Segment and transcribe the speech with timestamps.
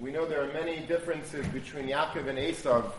[0.00, 2.92] we know there are many differences between Yaakov and Esav.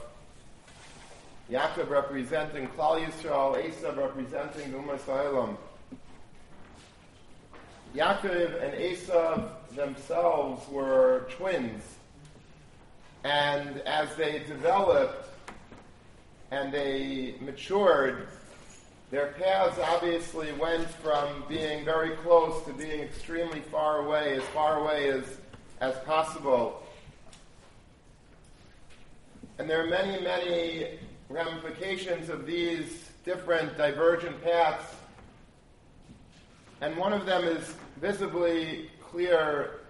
[1.50, 5.58] Yaakov representing Klal Yisrael, Esav representing Ummah Sa'ilam.
[7.96, 11.84] Yaakov and Esav themselves were twins.
[13.24, 15.30] And as they developed
[16.52, 18.28] and they matured,
[19.10, 24.82] their paths obviously went from being very close to being extremely far away, as far
[24.82, 25.24] away as,
[25.80, 26.84] as possible.
[29.60, 34.96] And there are many, many ramifications of these different divergent paths.
[36.80, 39.82] And one of them is visibly clear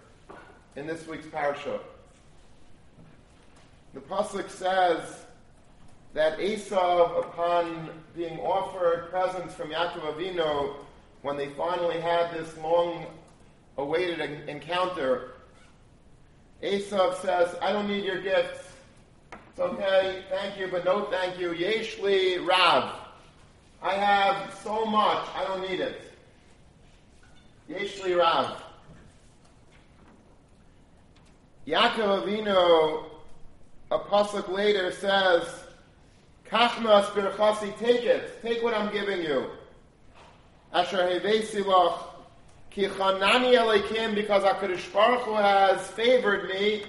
[0.75, 1.79] in this week's parasha.
[3.93, 5.01] The pasuk says
[6.15, 10.77] that Esav, upon being offered presents from Yaakov Avinu,
[11.21, 15.33] when they finally had this long-awaited encounter,
[16.63, 18.68] Esav says, "I don't need your gifts.
[19.59, 21.49] Okay, thank you, but no thank you.
[21.49, 22.95] Yeshli Rav.
[23.81, 26.01] I have so much, I don't need it.
[27.69, 28.63] Yeshli Rav.
[31.67, 33.03] Yaakov Avinu,
[33.91, 35.43] a pasuk later says,
[36.49, 39.49] Kachmas birchasi, take it, take what I'm giving you.
[40.71, 41.99] Asher hevesilach,
[42.69, 46.83] ki chanani elikim, because HaKadosh Baruch Hu has favored me,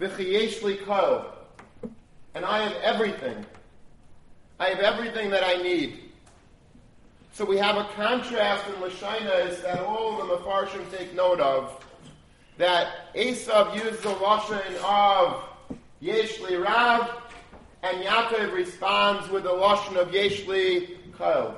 [0.00, 1.26] V'chiyeshli kol.
[2.34, 3.44] And I have everything.
[4.60, 6.00] I have everything that I need.
[7.32, 11.84] So we have a contrast in Lashinas that all the Mefarshim take note of.
[12.56, 15.44] That Esav uses the Lashon of
[16.02, 17.10] Yeshli Rav,
[17.84, 21.54] and Yaakov responds with the Lashon of Yeshli Kol.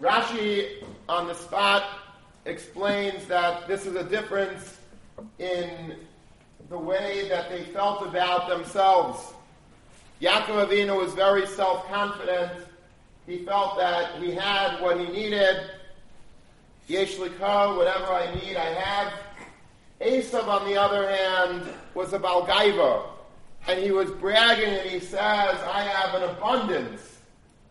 [0.00, 1.84] Rashi on the spot
[2.44, 4.78] explains that this is a difference
[5.38, 5.96] in
[6.70, 9.34] the way that they felt about themselves.
[10.22, 12.64] Yaakov Avinu was very self-confident.
[13.26, 15.68] He felt that he had what he needed.
[16.86, 19.12] Yesh whatever I need, I have.
[20.00, 21.62] Esav, on the other hand,
[21.94, 23.04] was a Balgaiva.
[23.68, 27.18] And he was bragging and he says, I have an abundance.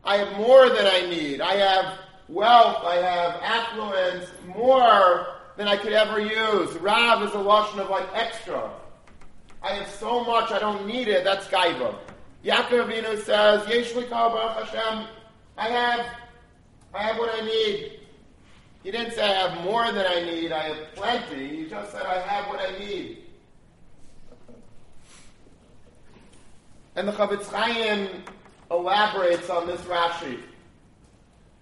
[0.03, 1.41] I have more than I need.
[1.41, 2.83] I have wealth.
[2.85, 5.27] I have affluence, more
[5.57, 6.73] than I could ever use.
[6.77, 8.69] Rav is a lashon of like extra.
[9.61, 11.23] I have so much, I don't need it.
[11.23, 11.95] That's Gaiva.
[12.43, 15.07] Yaakov Avinu says, Yesh Baruch Hashem,
[15.57, 16.05] I have,
[16.93, 17.99] I have what I need.
[18.83, 21.57] He didn't say I have more than I need, I have plenty.
[21.57, 23.23] He just said I have what I need.
[26.95, 28.23] And the Chafetz Chaim
[28.71, 30.39] elaborates on this Rashi.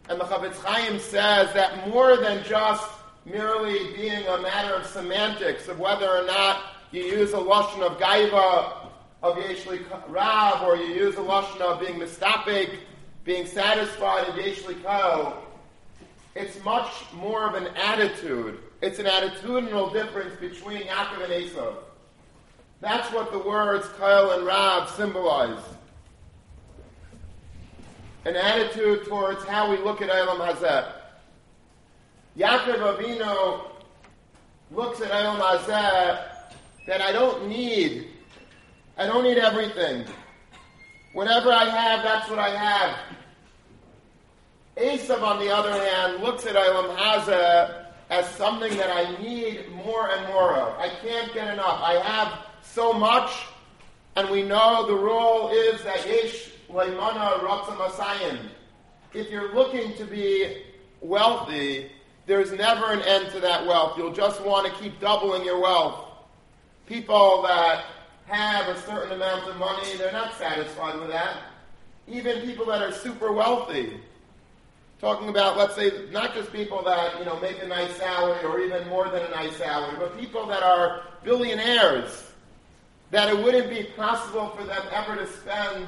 [0.09, 2.87] And the Chafetz Chaim says that more than just
[3.25, 6.61] merely being a matter of semantics of whether or not
[6.91, 8.87] you use a lashon of gaiva
[9.23, 12.77] of yeshli rav, or you use a lashon of being mistapik,
[13.23, 15.43] being satisfied of yeshli kal.
[16.35, 18.59] It's much more of an attitude.
[18.81, 21.73] It's an attitudinal difference between Yaakov and Esav.
[22.79, 25.63] That's what the words Kyle and Rav symbolize.
[28.25, 30.91] An attitude towards how we look at Elam Hazeh.
[32.37, 33.61] Yaakov Avinu
[34.71, 36.36] looks at Elam Hazeh
[36.87, 38.07] that I don't need.
[38.97, 40.05] I don't need everything.
[41.13, 42.97] Whatever I have, that's what I have.
[44.77, 50.09] Esav, on the other hand, looks at Ilam Haza as something that I need more
[50.09, 50.79] and more of.
[50.79, 51.81] I can't get enough.
[51.83, 53.31] I have so much,
[54.15, 58.37] and we know the rule is that Yesh Leimana Ratzam
[59.13, 60.63] If you're looking to be
[61.01, 61.91] wealthy,
[62.27, 63.97] there's never an end to that wealth.
[63.97, 66.06] You'll just want to keep doubling your wealth
[66.87, 67.85] people that
[68.25, 71.37] have a certain amount of money, they're not satisfied with that.
[72.07, 73.99] Even people that are super wealthy.
[74.99, 78.59] Talking about, let's say, not just people that, you know, make a nice salary or
[78.59, 82.23] even more than a nice salary, but people that are billionaires.
[83.11, 85.85] That it wouldn't be possible for them ever to spend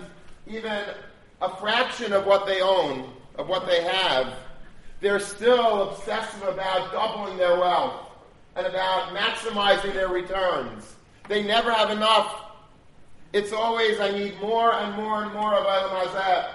[0.48, 0.84] even
[1.42, 4.34] a fraction of what they own, of what they have.
[5.02, 8.09] They're still obsessive about doubling their wealth
[8.60, 10.96] and about maximizing their returns.
[11.30, 12.44] They never have enough.
[13.32, 16.52] It's always, I need more and more and more of Ilam Hazeh.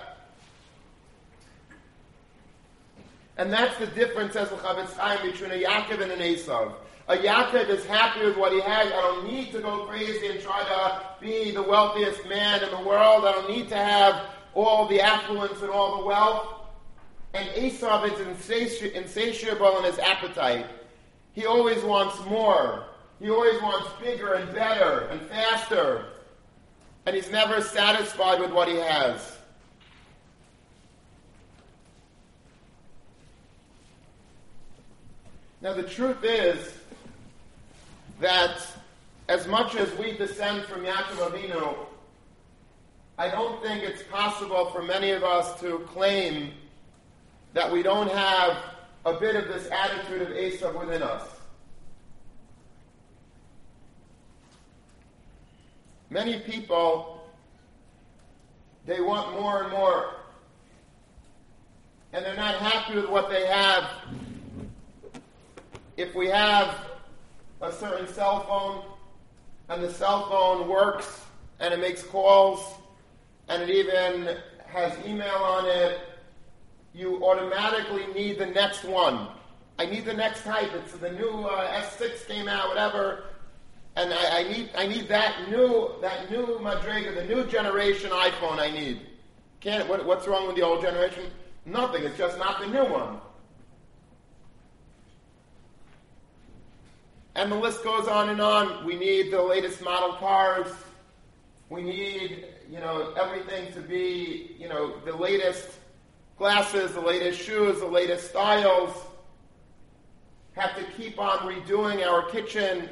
[3.38, 6.74] And that's the difference, as the Chafetz Chaim, between a Yaakov and an Esav.
[7.08, 8.86] A Yaakov is happy with what he has.
[8.86, 12.80] I don't need to go crazy and try to be the wealthiest man in the
[12.80, 13.24] world.
[13.24, 16.48] I don't need to have all the affluence and all the wealth.
[17.32, 18.20] And Esav is
[18.94, 20.66] insatiable in his appetite.
[21.34, 22.84] He always wants more.
[23.20, 26.06] He always wants bigger and better and faster.
[27.06, 29.36] And he's never satisfied with what he has.
[35.60, 36.78] Now, the truth is
[38.20, 38.60] that
[39.28, 41.76] as much as we descend from Yaakov Avinu,
[43.16, 46.52] I don't think it's possible for many of us to claim
[47.54, 48.73] that we don't have
[49.06, 51.22] a bit of this attitude of Esav within us.
[56.10, 57.26] Many people,
[58.86, 60.14] they want more and more.
[62.12, 63.90] And they're not happy with what they have
[65.96, 66.76] if we have
[67.60, 68.84] a certain cell phone
[69.68, 71.20] and the cell phone works
[71.60, 72.74] and it makes calls
[73.48, 74.36] and it even
[74.66, 76.00] has email on it,
[76.94, 79.28] you automatically need the next one.
[79.78, 80.70] I need the next type.
[80.74, 83.24] It's the new uh, S6 came out, whatever,
[83.96, 88.58] and I, I, need I need that new that new Madriga, the new generation iPhone.
[88.58, 89.00] I need.
[89.60, 89.88] Can't.
[89.88, 91.24] What, what's wrong with the old generation?
[91.66, 92.04] Nothing.
[92.04, 93.18] It's just not the new one.
[97.36, 98.84] And the list goes on and on.
[98.84, 100.68] We need the latest model cars.
[101.68, 105.70] We need, you know, everything to be, you know, the latest
[106.36, 108.94] glasses, the latest shoes, the latest styles.
[110.52, 112.88] Have to keep on redoing our kitchen.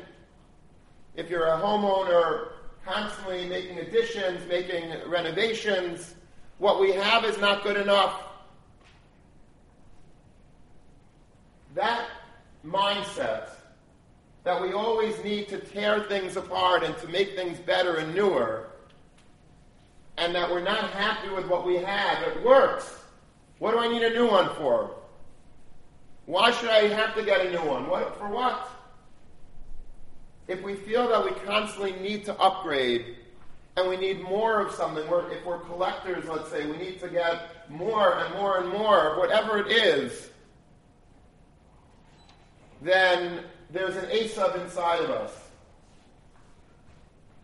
[1.15, 2.49] If you're a homeowner,
[2.85, 6.15] constantly making additions, making renovations,
[6.59, 8.23] what we have is not good enough.
[11.75, 12.07] That
[12.65, 13.51] mindset
[14.45, 18.71] that we always need to tear things apart and to make things better and newer,
[20.19, 22.23] and that we're not happy with what we have.
[22.27, 23.02] It works.
[23.63, 24.91] What do I need a new one for?
[26.27, 27.89] Why should I have to get a new one?
[27.89, 28.69] What, for what?
[30.49, 33.19] If we feel that we constantly need to upgrade
[33.77, 37.09] and we need more of something, we're, if we're collectors, let's say, we need to
[37.09, 40.31] get more and more and more, of whatever it is,
[42.81, 45.33] then there's an Esav inside of us.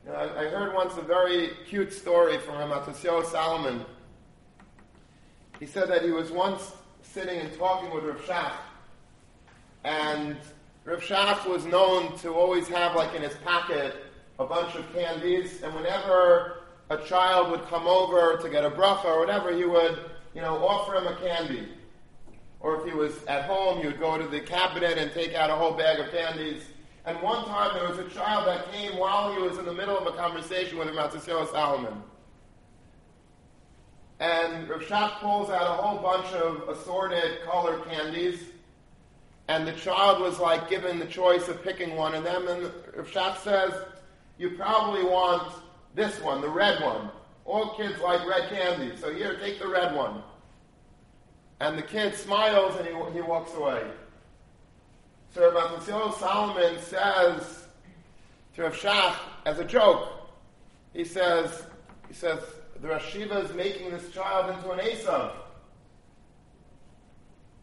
[0.05, 3.85] You know, I, I, heard once a very cute story from Ramatasio Salomon.
[5.59, 6.73] He said that he was once
[7.03, 8.53] sitting and talking with Rav Shach,
[9.85, 10.37] and
[10.85, 13.97] Rav Shach was known to always have, like in his pocket,
[14.39, 19.07] a bunch of candies, and whenever a child would come over to get a bracha
[19.07, 19.99] or whatever, he would,
[20.35, 21.69] you know, offer him a candy.
[22.61, 25.51] Or if he was at home, he would go to the cabinet and take out
[25.51, 26.63] a whole bag of candies.
[27.05, 29.99] And one time there was a child that came while he was in the middle
[29.99, 32.03] of a conversation with Matzio Salomon.
[34.21, 38.41] And Rav pulls out a whole bunch of assorted colored candies.
[39.47, 42.49] And the child was like given the choice of picking one of them.
[42.49, 42.71] And
[43.15, 43.73] Rav says,
[44.37, 45.53] You probably want
[45.95, 47.11] this one, the red one.
[47.45, 48.97] All kids like red candy.
[48.97, 50.23] So here, take the red one.
[51.61, 53.83] And the kid smiles and he, he walks away.
[55.35, 57.65] So Rabbi Salomon says
[58.55, 59.15] to Rav Shach
[59.47, 60.09] as a joke,
[60.93, 61.65] he says,
[62.09, 62.41] he says,
[62.81, 65.33] the Rashiva is making this child into an Esav.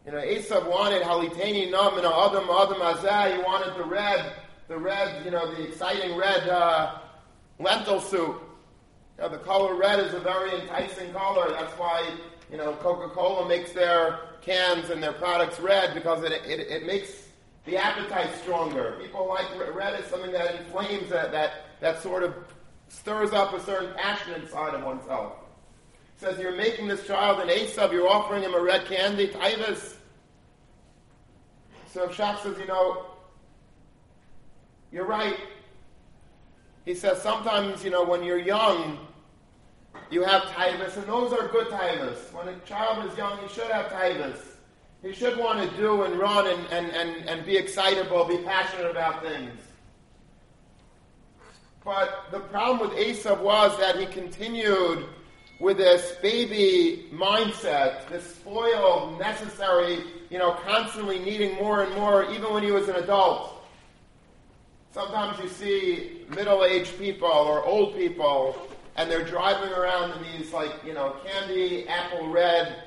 [0.06, 3.36] You know, Esav wanted Halitani Nam and Adam Adam Azah.
[3.36, 4.34] He wanted the red,
[4.68, 7.00] the red, you know, the exciting red uh,
[7.60, 8.42] lentil soup.
[9.18, 11.50] You know, the color red is a very enticing color.
[11.51, 12.08] That's why
[12.51, 17.28] you know, Coca-Cola makes their cans and their products red because it, it, it makes
[17.66, 18.98] the appetite stronger.
[19.01, 22.34] People like red is something that inflames that, that, that sort of
[22.88, 25.34] stirs up a certain passion inside of oneself.
[26.15, 29.96] It says you're making this child an Esav, you're offering him a red candy, Taivas.
[31.92, 33.06] So Shach says, you know,
[34.92, 35.38] you're right.
[36.86, 39.00] He says sometimes, you know, when you're young,
[40.12, 42.32] you have taivas, and those are good taivas.
[42.32, 44.38] When a child is young, he should have taivas.
[45.01, 48.89] He should want to do and run and, and, and, and be excitable, be passionate
[48.89, 49.60] about things.
[51.86, 55.06] But the problem with Esav was that he continued
[55.60, 60.00] with this baby mindset, this spoiled, necessary,
[60.30, 63.63] you know, constantly needing more and more, even when he was an adult.
[64.92, 70.54] Sometimes you see middle aged people or old people and they're driving around in these
[70.54, 72.82] like you know candy apple red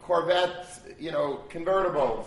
[0.00, 2.26] Corvettes, you know convertibles.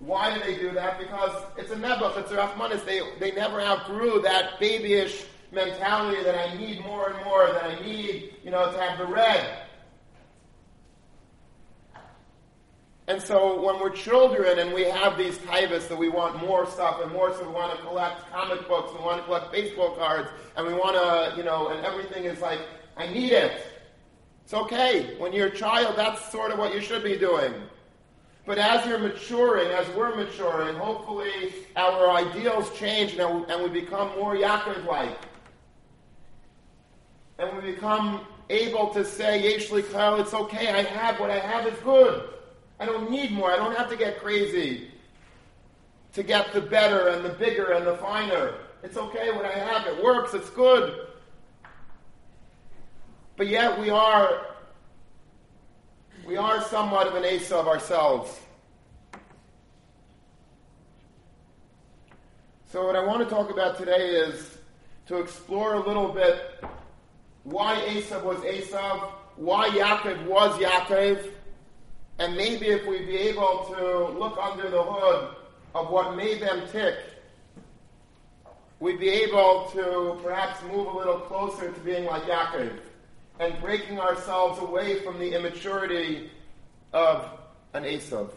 [0.00, 0.98] Why do they do that?
[0.98, 2.84] Because it's a nebuch, it's a Rahmanis.
[2.84, 7.80] They they never outgrew that babyish mentality that I need more and more, that I
[7.80, 9.64] need, you know, to have the red.
[13.08, 17.00] And so when we're children and we have these taivas that we want more stuff
[17.02, 20.28] and more, so we want to collect comic books, we want to collect baseball cards,
[20.56, 22.60] and we want to, you know, and everything is like,
[22.98, 23.62] I need it.
[24.44, 25.16] It's okay.
[25.16, 27.54] When you're a child, that's sort of what you should be doing.
[28.48, 34.36] But as you're maturing, as we're maturing, hopefully our ideals change and we become more
[34.36, 35.18] Yaakov-like.
[37.38, 41.66] And we become able to say, Yeshli Kyle, it's okay, I have what I have
[41.66, 42.26] is good.
[42.80, 43.52] I don't need more.
[43.52, 44.92] I don't have to get crazy
[46.14, 48.54] to get the better and the bigger and the finer.
[48.82, 49.86] It's okay what I have.
[49.86, 50.32] It works.
[50.32, 51.06] It's good.
[53.36, 54.46] But yet we are
[56.28, 58.38] we are somewhat of an ace of ourselves.
[62.70, 64.58] So what I want to talk about today is
[65.06, 66.62] to explore a little bit
[67.44, 71.30] why Esav was Esav, why Yaakov was Yaakov,
[72.18, 75.34] and maybe if we'd be able to look under the hood
[75.74, 76.96] of what made them tick,
[78.80, 82.80] we'd be able to perhaps move a little closer to being like Yaakov
[83.38, 86.30] and breaking ourselves away from the immaturity
[86.92, 87.28] of
[87.74, 88.30] an Esav.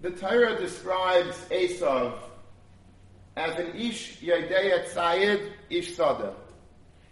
[0.00, 2.18] The Torah describes Esav
[3.36, 6.34] as an Ish Yadei Tzayid Ish Sada.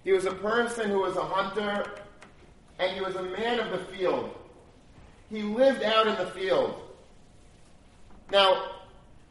[0.04, 1.84] He was a person who was a hunter,
[2.78, 4.34] and he was a man of the field.
[5.30, 6.82] He lived out in the field.
[8.30, 8.81] Now,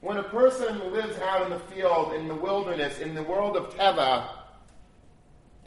[0.01, 3.73] when a person lives out in the field, in the wilderness, in the world of
[3.75, 4.27] Teva,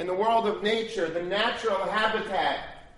[0.00, 2.88] in the world of nature, the natural habitat,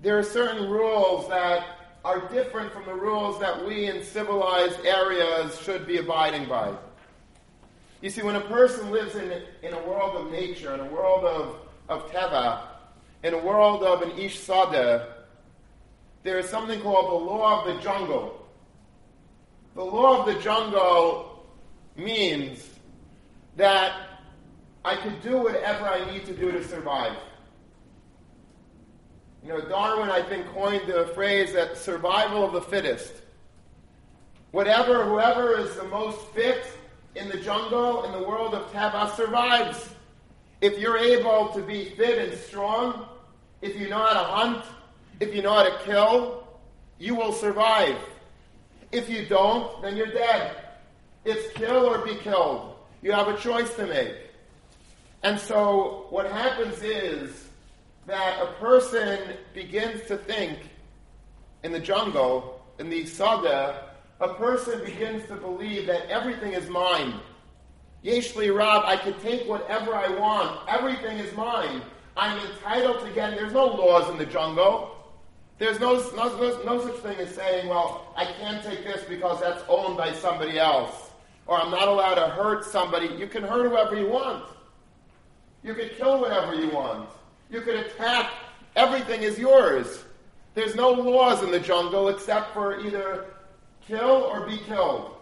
[0.00, 5.58] there are certain rules that are different from the rules that we in civilized areas
[5.62, 6.74] should be abiding by.
[8.02, 11.24] You see, when a person lives in, in a world of nature, in a world
[11.24, 11.56] of,
[11.88, 12.66] of teva,
[13.24, 15.17] in a world of an ish sadeh,
[16.22, 18.46] there is something called the law of the jungle.
[19.74, 21.46] The law of the jungle
[21.96, 22.68] means
[23.56, 23.92] that
[24.84, 27.16] I could do whatever I need to do to survive.
[29.42, 33.12] You know, Darwin, I think, coined the phrase that survival of the fittest.
[34.50, 36.66] Whatever, whoever is the most fit
[37.14, 39.90] in the jungle, in the world of Teva, survives.
[40.60, 43.06] If you're able to be fit and strong,
[43.62, 44.64] if you know how to hunt,
[45.20, 46.48] if you know how to kill,
[46.98, 47.96] you will survive.
[48.92, 50.56] If you don't, then you're dead.
[51.24, 52.74] It's kill or be killed.
[53.02, 54.14] You have a choice to make.
[55.22, 57.48] And so what happens is
[58.06, 59.18] that a person
[59.52, 60.58] begins to think
[61.64, 67.14] in the jungle, in the saga, a person begins to believe that everything is mine.
[68.04, 70.60] Yeshli Rav, I can take whatever I want.
[70.68, 71.82] Everything is mine.
[72.16, 73.36] I'm entitled to get.
[73.36, 74.97] There's no laws in the jungle.
[75.58, 79.62] There's no, no, no, such thing as saying, well, I can't take this because that's
[79.68, 81.10] owned by somebody else.
[81.46, 83.08] Or I'm not allowed to hurt somebody.
[83.08, 84.44] You can hurt whoever you want.
[85.64, 87.08] You can kill whatever you want.
[87.50, 88.30] You can attack.
[88.76, 90.04] Everything is yours.
[90.54, 93.26] There's no laws in the jungle except for either
[93.80, 95.17] kill or be killed.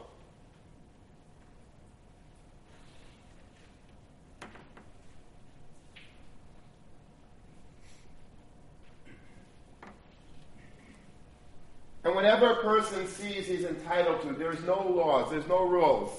[12.07, 16.13] And whenever a person sees he's entitled to, there's no laws, there's no rules.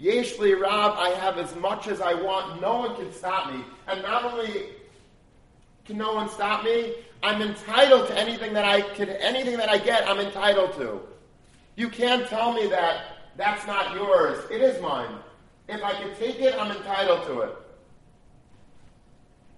[0.00, 3.64] Yeshli Rav, I have as much as I want, no one can stop me.
[3.88, 4.66] And not only
[5.84, 6.94] can no one stop me,
[7.24, 11.00] I'm entitled to anything that I can anything that I get, I'm entitled to.
[11.74, 14.38] You can't tell me that that's not yours.
[14.52, 15.16] It is mine.
[15.68, 17.56] If I can take it, I'm entitled to it.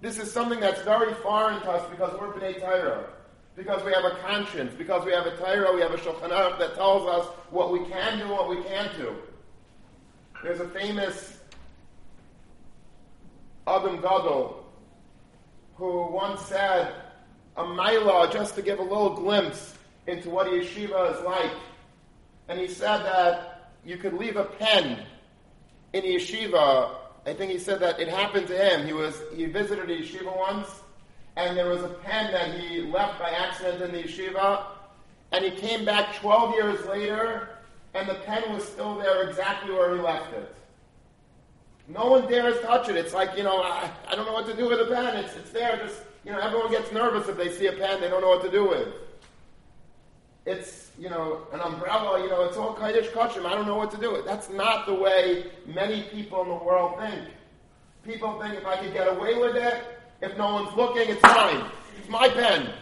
[0.00, 3.05] This is something that's very foreign to us because we're B'nai Torah.
[3.61, 4.73] Because we have a conscience.
[4.73, 7.81] Because we have a Torah, we have a Shulchan Aruch that tells us what we
[7.90, 9.14] can do what we can't do.
[10.43, 11.37] There's a famous
[13.67, 14.64] Adam Gadol
[15.75, 16.95] who once said,
[17.59, 19.75] a Mila, just to give a little glimpse
[20.07, 21.52] into what yeshiva is like,
[22.49, 25.05] and he said that you could leave a pen
[25.93, 26.95] in yeshiva.
[27.26, 28.87] I think he said that it happened to him.
[28.87, 30.79] He was he visited a yeshiva once,
[31.37, 34.64] and there was a pen that he left by accident in the yeshiva,
[35.32, 37.50] and he came back 12 years later,
[37.94, 40.54] and the pen was still there exactly where he left it.
[41.88, 42.96] No one dares touch it.
[42.96, 45.16] It's like, you know, I, I don't know what to do with a pen.
[45.16, 45.76] It's, it's there.
[45.76, 48.44] Just, you know, everyone gets nervous if they see a pen they don't know what
[48.44, 48.88] to do with.
[50.46, 53.46] It's you know, an umbrella, you know, it's all Kaddish Kachim.
[53.46, 54.12] I don't know what to do.
[54.12, 57.26] With That's not the way many people in the world think.
[58.04, 61.65] People think if I could get away with it, if no one's looking, it's mine.
[61.99, 62.73] It's my pen.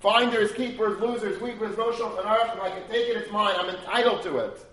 [0.00, 2.56] Finders, keepers, losers, weepers, no shulchan aruch.
[2.56, 3.54] If I can take it, it's mine.
[3.56, 4.64] I'm entitled to it.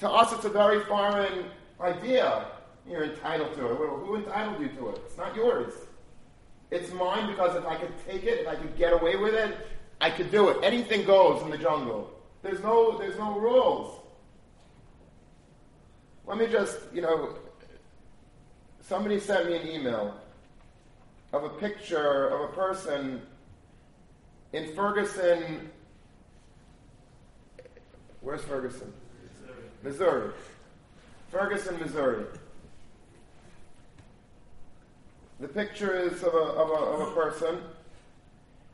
[0.00, 1.46] To us, it's a very foreign
[1.80, 2.46] idea.
[2.88, 3.76] You're entitled to it.
[3.76, 5.02] Who entitled you to it?
[5.06, 5.74] It's not yours.
[6.70, 9.56] It's mine because if I could take it, if I could get away with it,
[10.00, 10.58] I could do it.
[10.62, 12.10] Anything goes in the jungle.
[12.42, 14.00] There's no, there's no rules.
[16.26, 17.36] Let me just, you know,
[18.90, 20.12] somebody sent me an email
[21.32, 23.22] of a picture of a person
[24.52, 25.70] in Ferguson.
[28.20, 28.92] Where's Ferguson?
[29.22, 29.62] Missouri.
[29.84, 30.32] Missouri.
[31.30, 32.24] Ferguson, Missouri.
[35.38, 37.60] The picture is of a, of a, of a person,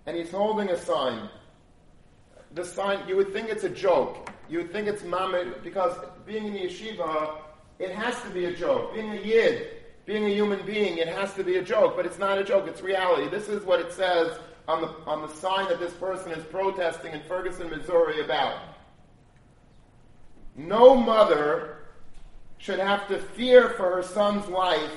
[0.07, 1.29] and he's holding a sign.
[2.55, 4.31] The sign, you would think it's a joke.
[4.49, 5.95] You would think it's mamid, because
[6.25, 7.37] being in the yeshiva,
[7.79, 8.95] it has to be a joke.
[8.95, 9.76] Being a yid,
[10.07, 12.69] being a human being, it has to be a joke, but it's not a joke,
[12.69, 13.29] it's reality.
[13.29, 17.13] This is what it says on the, on the sign that this person is protesting
[17.13, 18.57] in Ferguson, Missouri about.
[20.57, 21.79] No mother
[22.59, 24.93] should have to fear for her son's life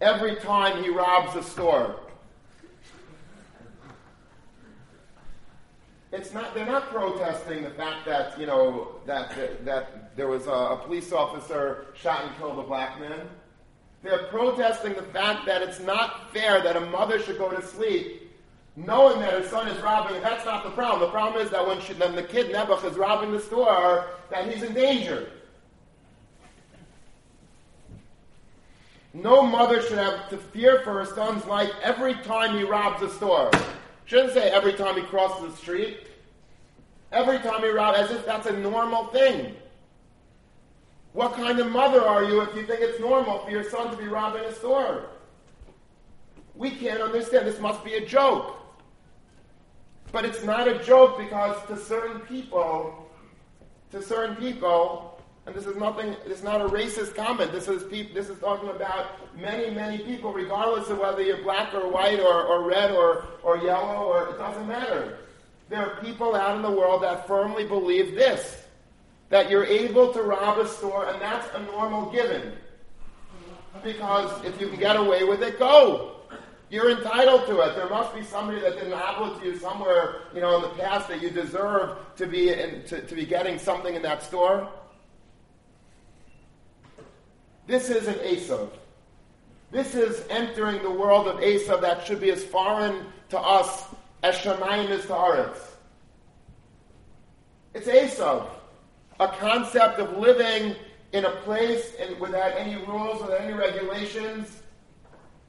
[0.00, 2.00] every time he robs a store.
[6.12, 10.46] It's not, they're not protesting the fact that, you know, that, that, that there was
[10.48, 13.28] a, a police officer shot and killed a black man.
[14.02, 18.30] They're protesting the fact that it's not fair that a mother should go to sleep
[18.76, 20.20] knowing that her son is robbing.
[20.22, 21.00] That's not the problem.
[21.00, 24.50] The problem is that when, she, when the kid Nebuch is robbing the store, that
[24.50, 25.30] he's in danger.
[29.12, 33.10] No mother should have to fear for her son's life every time he robs a
[33.10, 33.50] store.
[34.04, 36.06] Shouldn't say every time he crosses the street.
[37.10, 39.56] Every time he robs, as if that's a normal thing.
[41.12, 43.96] What kind of mother are you if you think it's normal for your son to
[43.96, 45.06] be robbing a store?
[46.54, 47.46] We can't understand.
[47.46, 48.56] This must be a joke.
[50.12, 53.08] But it's not a joke because to certain people,
[53.90, 57.50] to certain people, and this is nothing, it's not a racist comment.
[57.50, 61.88] This is, this is talking about many, many people, regardless of whether you're black or
[61.88, 65.18] white or, or red or, or yellow, or it doesn't matter.
[65.68, 68.64] There are people out in the world that firmly believe this
[69.30, 72.52] that you're able to rob a store, and that's a normal given.
[73.82, 76.16] Because if you can get away with it, go.
[76.68, 77.74] You're entitled to it.
[77.74, 81.08] There must be somebody that didn't happen to you somewhere, you know, in the past
[81.08, 84.68] that you deserve to be in, to, to be getting something in that store.
[87.66, 88.68] This is an Esav.
[89.70, 93.84] This is entering the world of Esav that should be as foreign to us
[94.24, 95.58] as Shemayim is to Aretz.
[97.74, 98.48] It's Esav,
[99.20, 100.74] a concept of living
[101.12, 104.62] in a place and without any rules, without any regulations,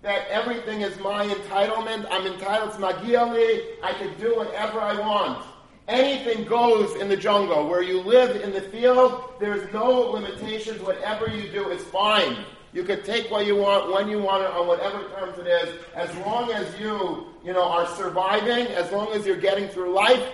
[0.01, 2.05] that everything is my entitlement.
[2.11, 3.61] I'm entitled to Magiali.
[3.81, 5.45] I can do whatever I want.
[5.87, 7.67] Anything goes in the jungle.
[7.69, 10.81] Where you live in the field, there's no limitations.
[10.81, 12.43] Whatever you do is fine.
[12.73, 15.75] You can take what you want when you want it on whatever terms it is,
[15.93, 20.25] as long as you, you know, are surviving, as long as you're getting through life.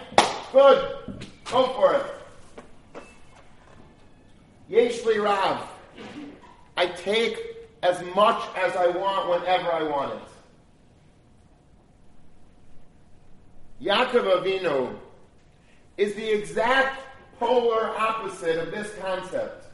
[0.51, 1.27] Good.
[1.45, 2.16] Go for it.
[4.69, 5.61] Yeshli Rav.
[6.75, 7.37] I take
[7.83, 10.21] as much as I want whenever I want it.
[13.85, 14.95] Yaakov Avinu
[15.97, 17.01] is the exact
[17.39, 19.65] polar opposite of this concept.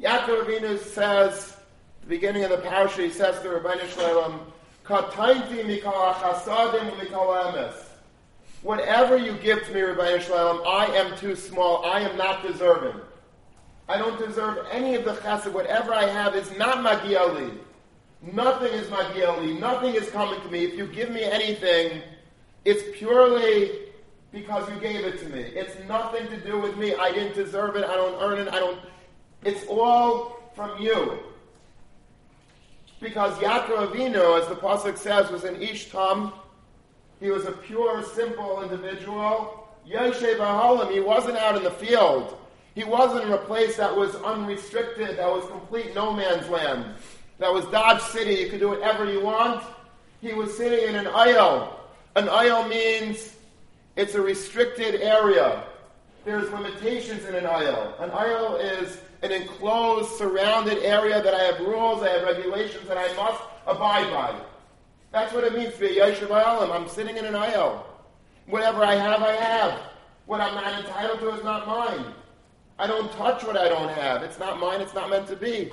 [0.00, 1.56] Yaakov Avinu says,
[2.02, 4.40] the beginning of the parasha, he says to Rabbi Shalom,
[4.84, 7.74] Katainti mikal achasadim.
[8.62, 11.84] Whatever you give to me, Rabbi Shalom, I am too small.
[11.84, 13.00] I am not deserving.
[13.88, 15.52] I don't deserve any of the chesed.
[15.52, 17.56] Whatever I have is not magiali.
[18.20, 19.58] Nothing is magiali.
[19.58, 20.64] Nothing is coming to me.
[20.64, 22.02] If you give me anything,
[22.64, 23.70] it's purely
[24.32, 25.40] because you gave it to me.
[25.40, 26.94] It's nothing to do with me.
[26.94, 27.84] I didn't deserve it.
[27.84, 28.52] I don't earn it.
[28.52, 28.80] I don't.
[29.44, 31.20] It's all from you.
[33.00, 36.32] Because Yaakov Avinu, as the pasuk says, was an ishtam.
[37.20, 39.68] He was a pure, simple individual.
[39.88, 42.36] Yoshe Bahalim, he wasn't out in the field.
[42.76, 46.84] He wasn't in a place that was unrestricted, that was complete no man's land.
[47.38, 48.34] That was Dodge City.
[48.34, 49.64] You could do whatever you want.
[50.20, 51.80] He was sitting in an aisle.
[52.16, 53.34] An aisle means
[53.96, 55.64] it's a restricted area.
[56.26, 57.94] There's limitations in an aisle.
[57.98, 62.98] An aisle is an enclosed, surrounded area that I have rules, I have regulations that
[62.98, 64.38] I must abide by.
[65.12, 66.30] That's what it means to be a Yeshiv.
[66.70, 67.86] I'm sitting in an aisle.
[68.46, 69.80] Whatever I have, I have.
[70.26, 72.12] What I'm not entitled to is not mine.
[72.78, 74.22] I don't touch what I don't have.
[74.22, 75.70] It's not mine, it's not meant to be.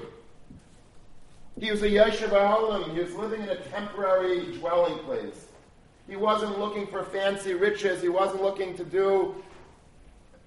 [1.59, 2.93] He was a Yeshiva Holim.
[2.93, 5.47] He was living in a temporary dwelling place.
[6.07, 8.01] He wasn't looking for fancy riches.
[8.01, 9.35] He wasn't looking to do.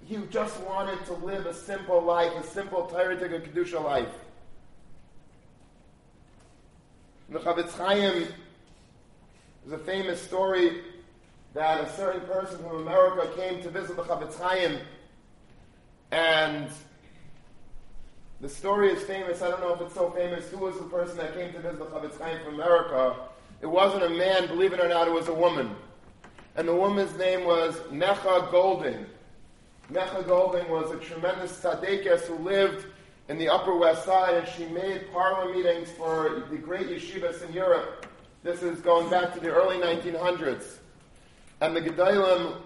[0.05, 4.13] He just wanted to live a simple life, a simple Torah Kedusha life.
[7.29, 8.29] The Chafetz Chaim
[9.67, 10.83] is a famous story
[11.55, 14.79] that a certain person from America came to visit the Chafetz Chaim,
[16.11, 16.69] and
[18.41, 19.43] the story is famous.
[19.43, 20.49] I don't know if it's so famous.
[20.51, 23.17] Who was the person that came to visit the Chafetz Chaim from America?
[23.63, 25.75] It wasn't a man, believe it or not, it was a woman.
[26.57, 29.07] And the woman's name was Necha Golding.
[29.91, 32.87] Necha Golding was a tremendous tzaddikus who lived
[33.29, 37.53] in the Upper West Side, and she made parlor meetings for the great yeshivas in
[37.53, 38.07] Europe.
[38.43, 40.77] This is going back to the early 1900s.
[41.61, 42.61] And the Gedalim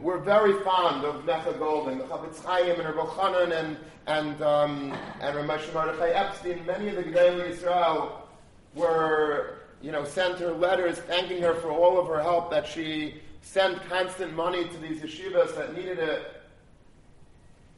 [0.00, 4.92] were very fond of Necha Golding, the Chafetz Chaim and Rabbi Chanan and, and, um,
[5.20, 6.64] and Ramesh Mordechai Epstein.
[6.66, 8.28] Many of the Gedalim Israel
[8.74, 13.20] were, you know, sent her letters thanking her for all of her help, that she
[13.42, 16.42] sent constant money to these yeshivas that needed it.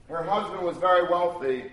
[0.08, 1.70] Her husband was very wealthy,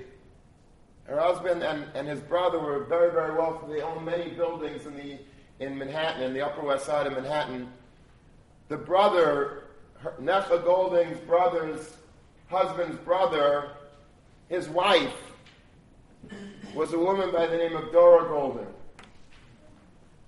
[1.08, 3.74] her husband and, and his brother were very, very wealthy.
[3.74, 5.18] They owned many buildings in, the,
[5.60, 7.72] in Manhattan, in the Upper West Side of Manhattan.
[8.68, 9.64] The brother,
[10.22, 11.98] Necha Golding's brother's
[12.50, 13.72] husband's brother,
[14.50, 15.14] his wife,
[16.74, 18.68] was a woman by the name of Dora Golding.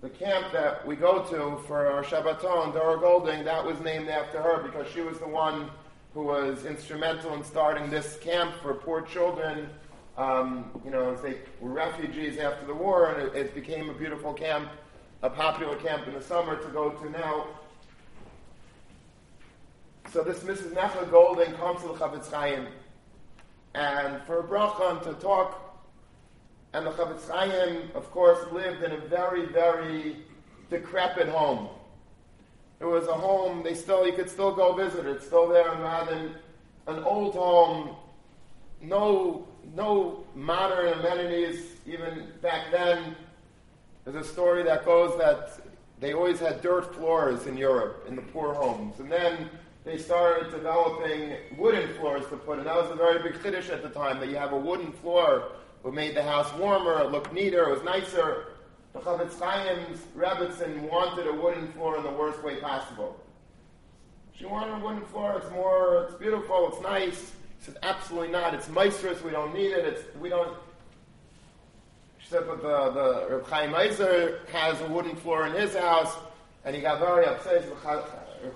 [0.02, 4.42] The camp that we go to for our Shabbaton, Dora Golding, that was named after
[4.42, 5.70] her because she was the one
[6.14, 9.70] who was instrumental in starting this camp for poor children
[10.20, 14.34] um, you know, they were refugees after the war, and it, it, became a beautiful
[14.34, 14.68] camp,
[15.24, 17.48] a popular camp in the summer to go to now.
[20.12, 20.74] So this Mrs.
[20.74, 22.66] Necha Golding comes to the Chafetz Chaim,
[23.76, 25.86] and for a brachon to talk,
[26.74, 30.18] and the Chafetz Chaim, of course, lived in a very, very
[30.72, 31.70] decrepit home.
[32.80, 35.76] It was a home, they still, you could still go visit it, it's still there
[35.76, 36.34] Madden,
[36.88, 37.96] an old home,
[38.82, 43.16] no no modern amenities even back then.
[44.06, 45.60] There's a story that goes that
[46.00, 49.50] they always had dirt floors in Europe in the poor homes, and then
[49.90, 52.66] they started developing wooden floors to put in.
[52.66, 55.52] That was a very big chiddush at the time that you have a wooden floor
[55.82, 58.48] what made the house warmer, it looked neater, it was nicer.
[58.94, 63.18] The Chafetz Chaim's Rebbitzin wanted a wooden floor in the worst way possible.
[64.34, 65.38] She wanted a wooden floor.
[65.42, 67.32] It's more, it's beautiful, it's nice.
[67.60, 68.54] He said, absolutely not.
[68.54, 69.22] It's Meisters.
[69.24, 69.86] We don't need it.
[69.86, 70.58] It's, we don't.
[72.20, 76.16] She said, but the, the Reb Chaim Ozer has a wooden floor in his house,
[76.66, 77.66] and he got very upset.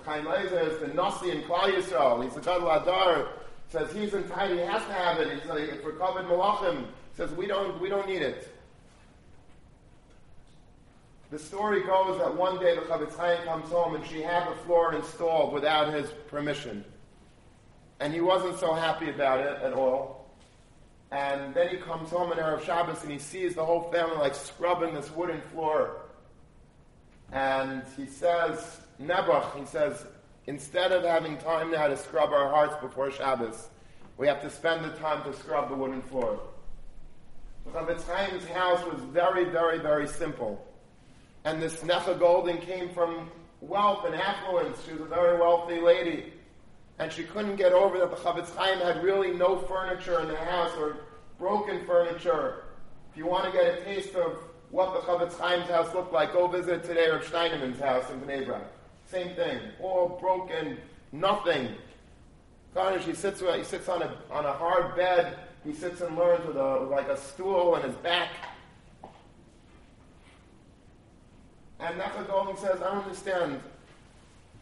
[0.04, 2.22] Chaim Ozer is the Nasi in Klal Yisrael.
[2.22, 3.28] He's the Gadol Hador.
[3.68, 4.58] Says he's entitled.
[4.58, 5.40] He has to have it.
[5.40, 6.86] He's like, for covered Malachim.
[7.16, 7.80] Says we don't.
[7.80, 8.48] We don't need it.
[11.30, 14.54] The story goes that one day the Chafetz Chaim comes home and she had the
[14.62, 16.84] floor installed without his permission
[18.00, 20.26] and he wasn't so happy about it at all.
[21.10, 24.34] And then he comes home on Erev Shabbos and he sees the whole family like
[24.34, 26.02] scrubbing this wooden floor.
[27.32, 30.06] And he says, Nebuch, he says,
[30.46, 33.68] instead of having time now to scrub our hearts before Shabbos,
[34.16, 36.40] we have to spend the time to scrub the wooden floor.
[37.72, 40.66] Chafetz Chaim's house was very, very, very simple.
[41.44, 43.30] And this Necha Golding came from
[43.60, 44.78] wealth and affluence.
[44.86, 46.34] She was a very wealthy lady
[46.98, 50.36] and she couldn't get over that the Chafetz Chaim had really no furniture in the
[50.36, 50.98] house or
[51.38, 52.64] broken furniture.
[53.10, 54.38] If you want to get a taste of
[54.70, 58.46] what the Chafetz Chaim's house looked like, go visit today Rav Steinman's house in Bnei
[58.46, 58.62] Brak.
[59.06, 60.78] Same thing, all broken,
[61.12, 61.68] nothing.
[62.74, 66.16] Garnish, he sits, uh, he sits on a, on a hard bed, he sits and
[66.16, 68.30] learns with, a, like a stool on his back.
[71.80, 73.60] And Golding says, I don't understand.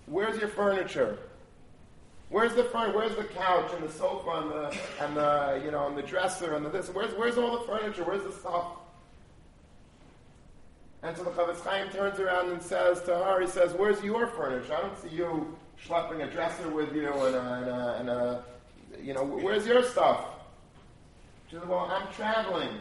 [0.07, 1.19] Where's your furniture?
[2.31, 2.95] Where's the front?
[2.95, 6.55] Where's the couch and the sofa and the and the you know and the dresser
[6.55, 6.89] and the this?
[6.89, 8.05] Where's where's all the furniture?
[8.05, 8.65] Where's the stuff?
[11.03, 14.29] And so the Chafetz Chaim turns around and says to her, he says, "Where's your
[14.29, 14.75] furniture?
[14.75, 18.45] I don't see you schlepping a dresser with you and a, and a, and a
[19.03, 20.25] you know, where's your stuff?"
[21.49, 22.81] She says, "Well, I'm traveling.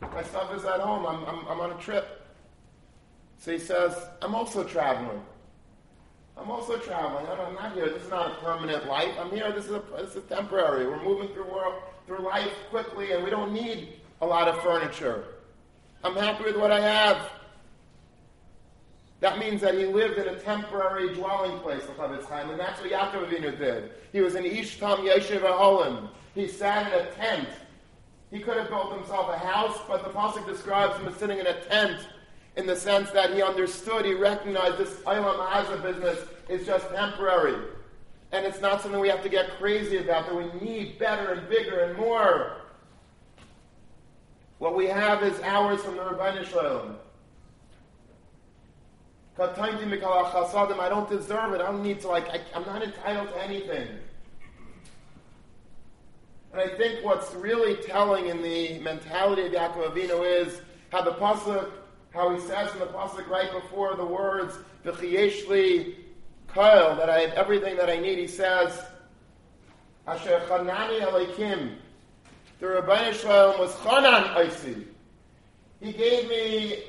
[0.00, 1.04] My stuff is at home.
[1.06, 2.26] I'm, I'm, I'm on a trip."
[3.38, 5.20] So he says, "I'm also traveling."
[6.38, 7.26] I'm also traveling.
[7.26, 7.88] I'm not here.
[7.88, 9.14] This is not a permanent life.
[9.18, 9.50] I'm here.
[9.52, 10.86] This is a, this is temporary.
[10.86, 15.24] We're moving through world, through life quickly, and we don't need a lot of furniture.
[16.06, 17.30] I'm happy with what I have.
[19.18, 22.80] That means that he lived in a temporary dwelling place, the Chafetz Chaim, and that's
[22.80, 23.90] what Yaakov Avinu did.
[24.12, 26.08] He was in Ishtam Yeshiva Holim.
[26.34, 27.48] He sat in a tent
[28.30, 31.46] He could have built himself a house, but the Pasuk describes him as sitting in
[31.46, 32.06] a tent
[32.56, 37.56] in the sense that he understood, he recognized this Aylam Hazah business is just temporary.
[38.32, 41.48] And it's not something we have to get crazy about, that we need better and
[41.48, 42.65] bigger and more.
[44.58, 46.96] What we have is hours from the Rabbi Shalom.
[49.38, 51.60] I don't deserve it.
[51.60, 53.86] I don't need to, like, I, I'm not entitled to anything.
[56.52, 61.12] And I think what's really telling in the mentality of Yaakov Avinu is how the
[61.12, 61.70] pasuk,
[62.14, 65.96] how he says in the pasuk right before the words "V'chiyeshli
[66.48, 68.18] Kyle," that I have everything that I need.
[68.18, 68.82] He says,
[70.06, 71.76] "Asher chanani aleikim."
[72.58, 74.86] The Rabbi Shalom was chanan oisi.
[75.80, 76.84] He gave me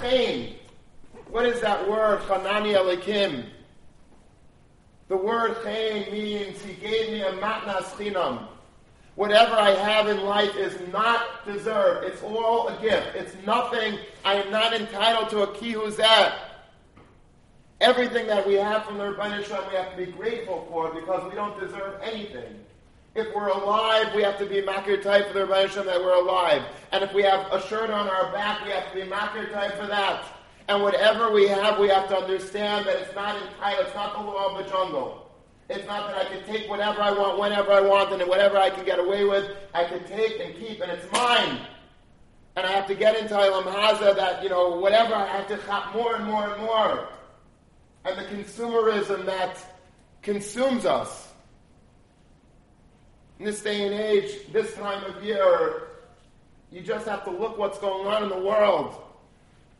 [0.00, 0.54] pain.
[1.30, 3.44] What is that word, chanani aleikim?
[5.08, 8.48] The word chain means he gave me a matnas chinam.
[9.14, 12.06] Whatever I have in life is not deserved.
[12.06, 13.14] It's all a gift.
[13.14, 13.98] It's nothing.
[14.24, 16.32] I am not entitled to a kihuzet.
[17.82, 21.28] Everything that we have from the Rabbi Shalom we have to be grateful for because
[21.28, 22.64] we don't deserve anything.
[23.18, 26.14] If we're alive, we have to be makir type for the Rabbi Shalom that we're
[26.14, 26.62] alive.
[26.92, 29.74] And if we have a shirt on our back, we have to be makir type
[29.76, 30.24] for that.
[30.68, 34.20] And whatever we have, we have to understand that it's not entitled, it's not the
[34.20, 35.32] law of the jungle.
[35.68, 38.70] It's not that I can take whatever I want, whenever I want, and whatever I
[38.70, 41.66] can get away with, I can take and keep, and it's mine.
[42.54, 45.58] And I have to get into Ilam Haza that, you know, whatever, I have to
[45.66, 47.08] chop more and more and more.
[48.04, 49.58] And the consumerism that
[50.22, 51.27] consumes us.
[53.38, 55.88] In this day and age, this time of year,
[56.70, 59.02] you just have to look what's going on in the world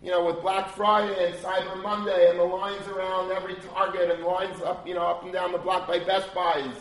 [0.02, 4.22] you know, with Black Friday and Cyber Monday and the lines around every Target and
[4.22, 6.74] lines up, you know, up and down the block by Best Buys,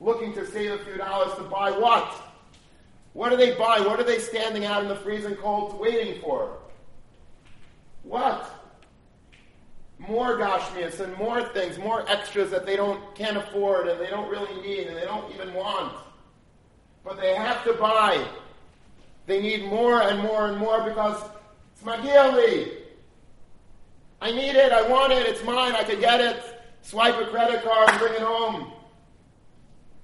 [0.00, 2.14] looking to save a few dollars to buy what?
[3.14, 3.80] What do they buy?
[3.80, 6.56] What are they standing out in the freezing cold waiting for?
[8.04, 8.48] What?
[9.98, 14.28] More gashmias and more things, more extras that they don't can't afford and they don't
[14.30, 15.92] really need and they don't even want.
[17.04, 18.24] But they have to buy.
[19.26, 21.22] They need more and more and more because
[21.72, 22.72] it's Magili.
[24.20, 26.42] I need it, I want it, it's mine, I can get it.
[26.82, 28.72] Swipe a credit card and bring it home.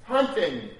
[0.04, 0.70] Hunting.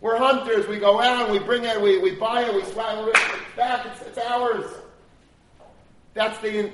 [0.00, 0.68] We're hunters.
[0.68, 3.16] We go out, we bring it, we, we buy it, we swipe it
[3.56, 4.66] back, it's, it's ours.
[6.14, 6.72] That's the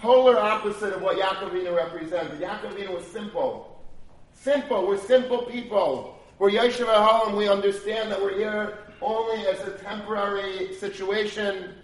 [0.00, 2.34] polar opposite of what Yaakovina represents.
[2.36, 3.82] Yaakovina was simple.
[4.34, 4.86] Simple.
[4.86, 6.17] We're simple people.
[6.38, 7.36] We're Yeshiva Halam.
[7.36, 11.74] We understand that we're here only as a temporary situation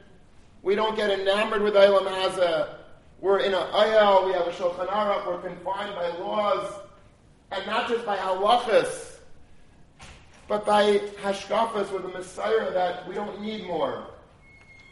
[0.63, 2.69] we don't get enamored with Eilam.
[3.21, 6.73] We're in a ayal, we have a Shulchan Aruch, we're confined by laws,
[7.51, 9.17] and not just by halachas,
[10.47, 14.07] but by hashkafas with the Messiah that we don't need more.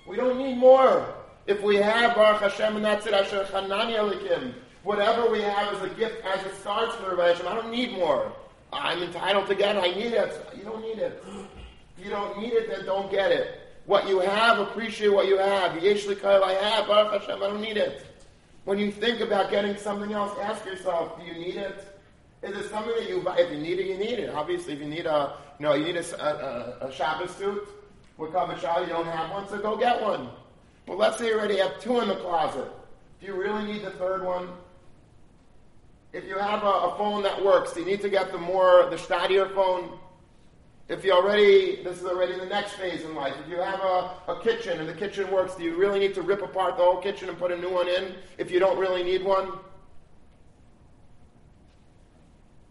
[0.08, 1.14] We don't need more.
[1.46, 5.82] If we have Baruch Hashem and that's it, Asher Chanani Elikim, whatever we have is
[5.82, 8.32] a gift as it starts for the Hashem, I don't need more.
[8.72, 10.46] I'm entitled to get it, I need it.
[10.56, 11.22] You don't need it.
[11.98, 13.60] If you don't need it, then don't get it.
[13.86, 15.82] What you have, appreciate what you have.
[15.82, 18.06] Yesh I have, Baruch Hashem, I don't need it.
[18.64, 21.84] When you think about getting something else, ask yourself, do you need it?
[22.42, 23.38] Is it something that you buy?
[23.38, 24.30] If you need it, you need it.
[24.30, 27.66] Obviously, if you need a, you know, you need a, a, a Shabbos suit
[28.16, 30.28] with Kavachal, you don't have one, so go get one.
[30.86, 32.68] But let's say you already have two in the closet.
[33.20, 34.48] Do you really need the third one?
[36.12, 38.98] If you have a, a phone that works, you need to get the more, the
[38.98, 39.98] stadier phone?
[40.88, 43.34] If you already, this is already the next phase in life.
[43.42, 46.22] If you have a, a kitchen and the kitchen works, do you really need to
[46.22, 49.02] rip apart the whole kitchen and put a new one in if you don't really
[49.02, 49.52] need one?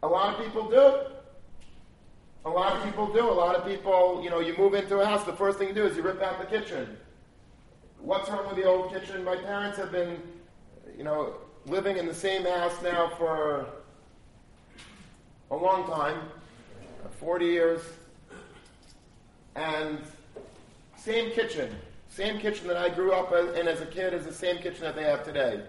[0.04, 1.00] A lot of people do.
[2.46, 3.28] A lot of people do.
[3.28, 5.74] A lot of people, you know, you move into a house, the first thing you
[5.74, 6.98] do is you rip out the kitchen.
[8.00, 9.24] What's wrong with the old kitchen?
[9.24, 10.22] My parents have been,
[10.96, 13.68] you know, living in the same house now for
[15.50, 16.20] a long time
[17.22, 17.82] 40 years.
[19.56, 20.00] And
[20.98, 21.70] same kitchen.
[22.10, 24.96] Same kitchen that I grew up in as a kid is the same kitchen that
[24.96, 25.62] they have today.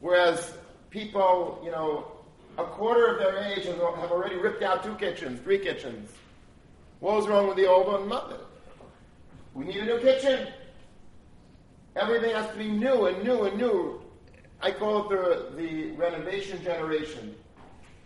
[0.00, 0.52] Whereas
[0.90, 2.12] people, you know,
[2.58, 6.10] a quarter of their age have already ripped out two kitchens, three kitchens.
[7.00, 8.06] What was wrong with the old one?
[8.06, 8.36] Nothing.
[9.54, 10.48] We need a new kitchen.
[11.96, 14.01] Everything has to be new and new and new.
[14.62, 17.34] I call it the, the renovation generation.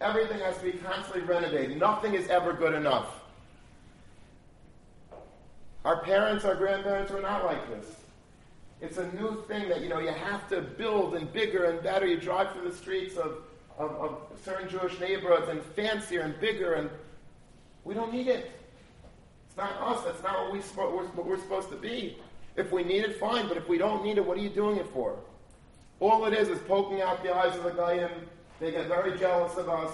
[0.01, 1.79] Everything has to be constantly renovated.
[1.79, 3.21] Nothing is ever good enough.
[5.85, 7.95] Our parents, our grandparents were not like this.
[8.81, 12.07] It's a new thing that, you know, you have to build and bigger and better.
[12.07, 13.39] You drive through the streets of,
[13.79, 16.91] of, of certain Jewish neighborhoods and fancier and bigger, and
[17.85, 18.51] we don't need it.
[19.47, 20.05] It's not us.
[20.05, 22.19] That's not what, we, what we're supposed to be.
[22.57, 23.47] If we need it, fine.
[23.47, 25.17] But if we don't need it, what are you doing it for?
[26.01, 28.11] All it is is poking out the eyes of the Goyim.
[28.61, 29.93] They get very jealous of us.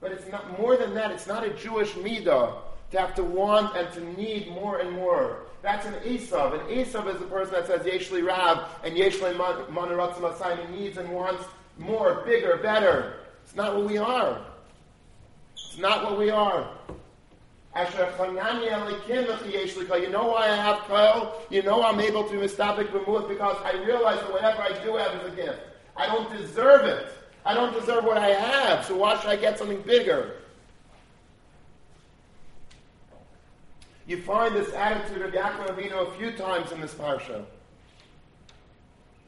[0.00, 1.10] But it's not more than that.
[1.10, 2.56] It's not a Jewish midah
[2.90, 5.46] to have to want and to need more and more.
[5.62, 6.54] That's an Esav.
[6.54, 10.70] An Esav is the person that says Yeshli Rav and Yeshli Manaratzim Asayim.
[10.70, 11.44] He needs and wants
[11.78, 13.14] more, bigger, better.
[13.44, 14.44] It's not what we are.
[15.54, 16.70] It's not what we are.
[20.00, 21.42] You know why I have Kyle?
[21.50, 25.14] You know I'm able to mistabik b'muat because I realize that whatever I do have
[25.20, 25.58] is a gift.
[25.96, 27.08] I don't deserve it.
[27.44, 30.36] I don't deserve what I have, so why should I get something bigger?
[34.06, 37.44] You find this attitude of Yaakov Avinu a few times in this parsha.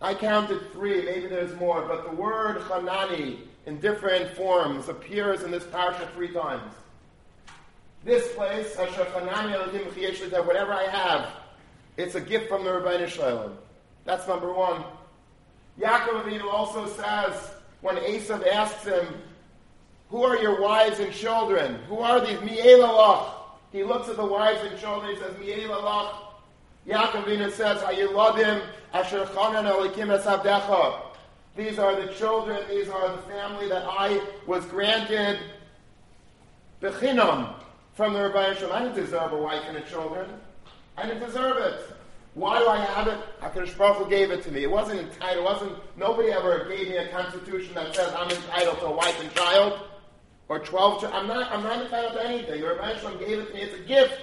[0.01, 5.51] I counted three, maybe there's more, but the word Hanani in different forms appears in
[5.51, 6.73] this parsha three times.
[8.07, 11.29] This place, whatever I have,
[11.97, 13.59] it's a gift from the Rabbi Shalom.
[14.05, 14.85] That's number one.
[15.81, 19.09] Yaakov Avinu also says, when Esav asks him,
[20.11, 21.81] Who are your wives and children?
[21.89, 22.41] Who are these?
[22.43, 23.33] Mi'elalach.
[23.73, 26.15] He looks at the wives and children, he says, Mi'elalach.
[26.87, 28.63] Yaakov Avinu says, Ayiladim
[28.95, 31.01] asher chanan elikim esavdecha.
[31.57, 35.41] These are the children, these are the family that I was granted
[36.81, 37.66] bechinam
[37.97, 38.73] from the Rabbi Shalom.
[38.73, 40.29] I didn't deserve a wife and a children.
[40.99, 41.81] I didn't deserve it.
[42.35, 43.19] Why do I have it?
[43.41, 44.63] HaKadosh Baruch Hu gave it to me.
[44.63, 45.39] It wasn't entitled.
[45.39, 49.19] It wasn't, nobody ever gave me a constitution that says I'm entitled to a wife
[49.23, 49.81] and child
[50.51, 51.19] or 12 children.
[51.19, 52.61] I'm not, I'm not entitled to anything.
[52.61, 53.63] The Rabbi Shalom gave it to me.
[53.63, 54.21] It's a gift.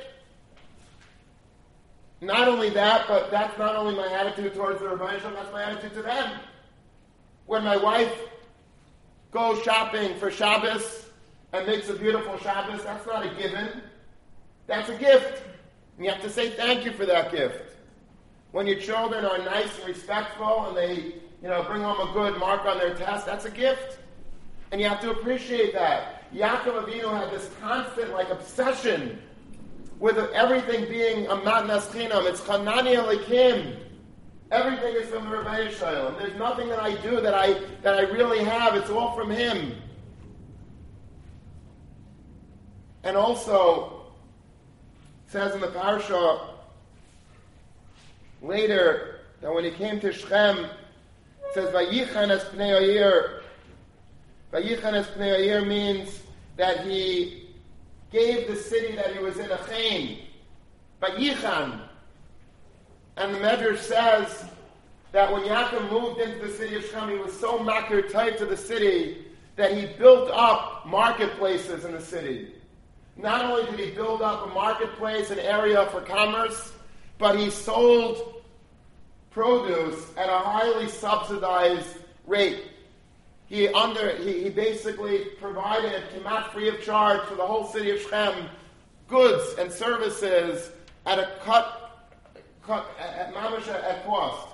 [2.22, 5.64] Not only that, but that's not only my attitude towards the Rabbi Shalom, that's my
[5.64, 6.40] attitude to them.
[7.48, 8.16] When my wife
[9.32, 11.04] goes shopping for Shabbos,
[11.54, 13.82] and makes a beautiful Shabbos, that's not a given.
[14.66, 15.44] That's a gift.
[15.98, 17.76] And you have to say thank you for that gift.
[18.52, 20.96] When your children are nice and respectful and they,
[21.42, 24.00] you know, bring home a good mark on their test, that's a gift.
[24.72, 26.32] And you have to appreciate that.
[26.34, 29.22] Yaakov Avinu had this constant, like, obsession
[30.00, 32.28] with everything being a matnas chinam.
[32.28, 33.78] It's chanani alikim.
[34.52, 36.16] Everything is from the Rebbe Shalom.
[36.18, 38.76] There's nothing that I do that I that I really have.
[38.76, 39.76] It's all from him.
[43.04, 44.04] And also,
[45.28, 46.48] says in the parsha
[48.42, 50.68] later that when he came to Shechem,
[51.54, 53.42] says Vayichan es pnei.
[54.54, 56.22] Vayichan es pnei means
[56.56, 57.50] that he
[58.12, 60.20] gave the city that he was in a chain.
[61.02, 61.82] Vayichan.
[63.18, 64.46] And the Medrash says
[65.12, 68.46] that when Yaakov moved into the city of Shechem, he was so makir tight to
[68.46, 72.54] the city that he built up marketplaces in the city.
[73.16, 76.74] Not only did he build up a marketplace, an area for commerce,
[77.18, 78.44] but he sold
[79.32, 82.66] produce at a highly subsidized rate.
[83.48, 88.00] He under he, he basically provided kemat free of charge for the whole city of
[88.02, 88.50] Shechem
[89.08, 90.72] goods and services
[91.06, 92.08] at a cut
[92.66, 94.48] cut at mamisha at cost.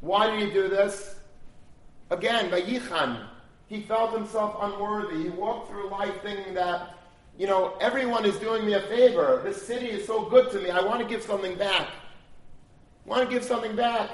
[0.00, 1.16] Why did he do this?
[2.10, 3.26] Again, by Yichan,
[3.70, 5.22] he felt himself unworthy.
[5.22, 6.98] He walked through life thinking that,
[7.38, 9.40] you know, everyone is doing me a favor.
[9.44, 10.70] This city is so good to me.
[10.70, 11.86] I want to give something back.
[11.86, 14.10] I want to give something back.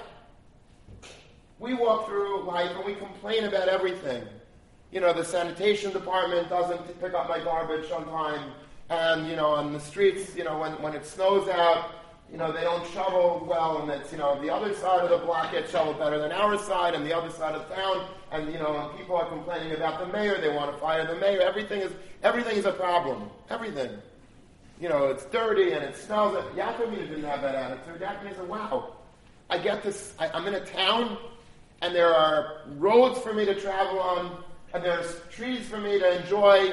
[1.58, 4.24] We walk through life and we complain about everything.
[4.92, 8.52] You know, the sanitation department doesn't pick up my garbage on time.
[8.90, 11.92] And, you know, on the streets, you know, when, when it snows out,
[12.30, 15.24] you know, they don't shovel well, and it's, you know, the other side of the
[15.24, 18.06] block gets shoveled better than our side, and the other side of town,
[18.36, 21.16] and, you know, and people are complaining about the mayor, they want to fire the
[21.16, 23.30] mayor, everything is, everything is a problem.
[23.50, 23.90] Everything.
[24.80, 26.36] You know, it's dirty and it smells.
[26.54, 28.00] Yaakov didn't have that attitude.
[28.00, 28.94] Yaakov said, wow,
[29.48, 31.16] I get this, I, I'm in a town,
[31.82, 34.42] and there are roads for me to travel on,
[34.74, 36.72] and there's trees for me to enjoy,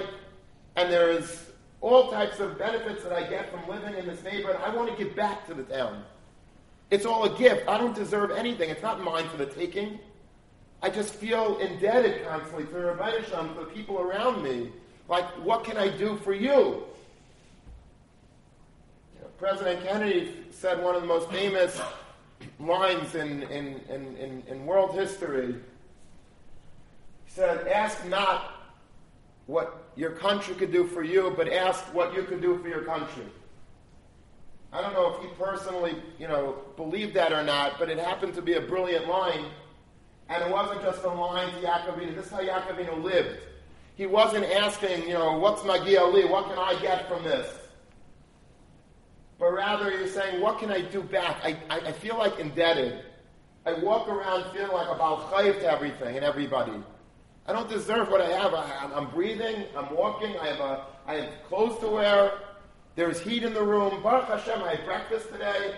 [0.76, 1.46] and there's
[1.82, 4.60] all types of benefits that I get from living in this neighborhood.
[4.64, 6.04] I want to give back to the town.
[6.92, 7.68] It's all a gift.
[7.68, 8.70] I don't deserve anything.
[8.70, 10.00] It's not mine for the taking.
[10.84, 14.70] I just feel indebted constantly to Rabbi to the people around me.
[15.08, 16.84] Like, what can I do for you?
[19.38, 21.82] President Kennedy said one of the most famous
[22.60, 25.54] lines in, in, in, in, in world history.
[27.26, 28.52] He said, Ask not
[29.46, 32.84] what your country could do for you, but ask what you could do for your
[32.84, 33.26] country.
[34.74, 38.34] I don't know if he personally, you know, believed that or not, but it happened
[38.36, 39.46] to be a brilliant line.
[40.30, 42.16] And it wasn't just a line to Yaakov Avinu.
[42.16, 43.40] This is how Yaakov Avinu lived.
[43.96, 46.26] He wasn't asking, you know, what's my Ali?
[46.26, 47.48] What can I get from this?
[49.40, 51.38] But rather, he was saying, what can I do back?
[51.44, 53.04] I, I, I feel like indebted.
[53.66, 56.74] I walk around feeling like I'm chayiv to everything and everybody.
[57.46, 58.54] I don't deserve what I have.
[58.54, 59.66] I, am breathing.
[59.76, 60.38] I'm walking.
[60.38, 62.32] I have, a, I have clothes to wear.
[62.96, 64.02] There's heat in the room.
[64.02, 65.76] Baruch Hashem, I had breakfast today.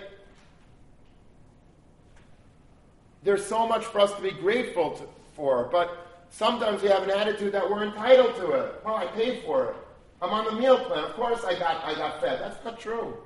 [3.25, 5.03] There's so much for us to be grateful to,
[5.33, 8.81] for, but sometimes we have an attitude that we're entitled to it.
[8.85, 9.75] Well, I paid for it.
[10.21, 11.03] I'm on the meal plan.
[11.03, 12.39] Of course I got, I got fed.
[12.39, 13.17] That's not true.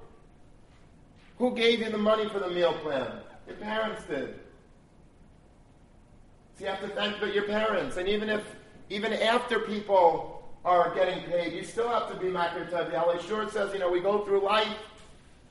[1.38, 3.12] Who gave you the money for the meal plan?
[3.46, 4.40] Your parents did.
[6.58, 7.98] So you have to thank your parents.
[7.98, 8.44] And even if,
[8.90, 12.72] even after people are getting paid, you still have to be tav.
[12.72, 14.78] The Short says, you know, we go through life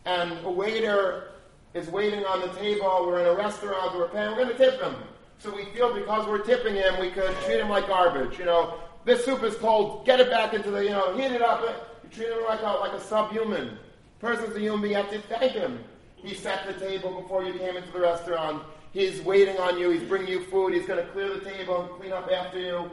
[0.06, 1.32] and a waiter
[1.74, 4.80] is waiting on the table, we're in a restaurant, we're paying, we're going to tip
[4.80, 4.94] him.
[5.38, 8.38] So we feel because we're tipping him, we could treat him like garbage.
[8.38, 11.42] You know, this soup is cold, get it back into the, you know, heat it
[11.42, 11.62] up.
[12.02, 13.78] You treat him like a, like a subhuman.
[14.18, 15.78] Person's a human you have to thank him.
[16.16, 18.64] He set the table before you came into the restaurant.
[18.92, 19.90] He's waiting on you.
[19.90, 20.74] He's bringing you food.
[20.74, 22.90] He's going to clear the table and clean up after you.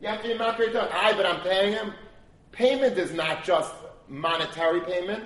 [0.00, 0.90] You have to be makir tav.
[0.92, 1.92] I, but I'm paying him.
[2.50, 3.72] Payment is not just
[4.08, 5.24] monetary payment.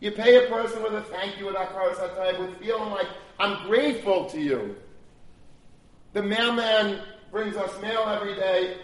[0.00, 3.06] You pay a person with a thank you with akar with feeling like
[3.38, 4.76] I'm grateful to you.
[6.14, 8.78] The mailman brings us mail every day.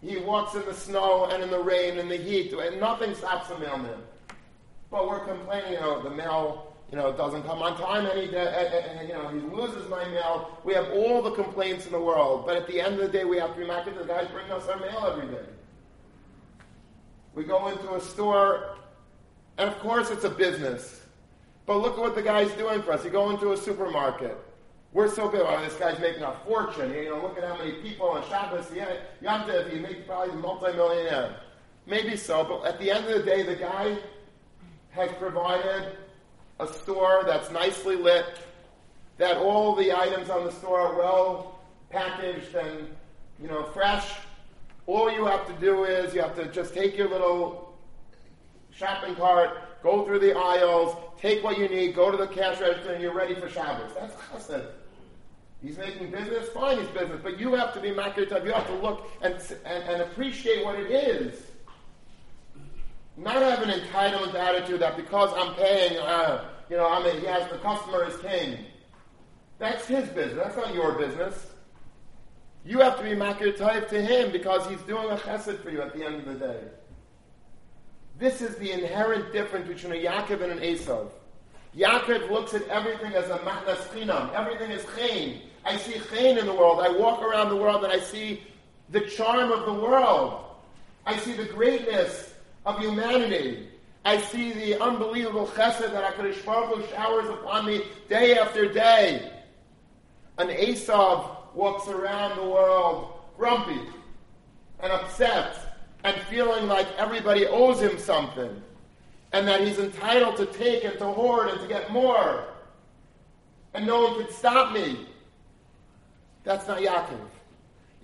[0.00, 3.48] He walks in the snow and in the rain and the heat, and nothing stops
[3.48, 4.00] the mailman.
[4.90, 8.90] But we're complaining, you know, the mail you know, doesn't come on time any day,
[8.98, 10.60] and, you know, he loses my mail.
[10.62, 13.24] We have all the complaints in the world, but at the end of the day,
[13.24, 15.46] we have to be mad the guys bring us our mail every day.
[17.34, 18.76] We go into a store,
[19.58, 21.02] and of course it's a business.
[21.66, 23.04] But look at what the guy's doing for us.
[23.04, 24.36] You go into a supermarket.
[24.92, 25.40] We're so big.
[25.42, 26.92] Oh, this guy's making a fortune.
[26.92, 28.66] You know, look at how many people on Shabbos.
[28.74, 31.36] Yeah, Yom Tov, he probably a multimillionaire.
[31.86, 33.96] Maybe so, but at the end of the day, the guy
[34.90, 35.96] has provided
[36.60, 38.26] a store that's nicely lit,
[39.16, 41.58] that all the items on the store are well
[41.90, 42.88] packaged and
[43.40, 44.12] you know fresh.
[44.86, 47.71] All you have to do is you have to just take your little
[48.72, 52.92] shopping cart, go through the aisles, take what you need, go to the cash register,
[52.92, 53.92] and you're ready for Shabbos.
[53.94, 54.66] That's chesed.
[55.62, 58.44] He's making business, fine, he's business, but you have to be makir tav.
[58.44, 61.40] You have to look and, and, and appreciate what it is.
[63.16, 67.26] Not have an entitlement attitude that because I'm paying, uh, you know, I mean, he
[67.26, 68.58] has the customer is king.
[69.58, 70.34] That's his business.
[70.36, 71.46] That's not your business.
[72.64, 75.82] You have to be makir tav to him because he's doing a chesed for you
[75.82, 76.60] at the end of the day.
[78.22, 81.08] This is the inherent difference between a Yaakov and an Esav.
[81.76, 84.32] Yaakov looks at everything as a matnas chinam.
[84.32, 85.40] Everything is chen.
[85.64, 86.78] I see chen in the world.
[86.78, 88.44] I walk around the world and I see
[88.90, 90.44] the charm of the world.
[91.04, 92.32] I see the greatness
[92.64, 93.66] of humanity.
[94.04, 99.32] I see the unbelievable chesed that HaKadosh Baruch Hu showers upon me day after day.
[100.38, 103.80] An Esav walks around the world grumpy
[104.78, 105.56] and upset
[106.04, 108.62] and feeling like everybody owes him something
[109.32, 112.46] and that he's entitled to take and to hoard and to get more
[113.74, 115.06] and no one can stop me.
[116.44, 117.20] That's not Yaakov.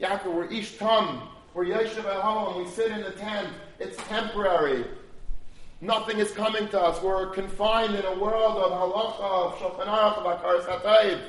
[0.01, 1.23] Yaakov, we're Ishtam,
[1.55, 4.85] we're Yeshiva at home, we sit in the tent, it's temporary.
[5.81, 7.01] Nothing is coming to us.
[7.03, 11.21] We're confined in a world of halacha, of shulchan of akar.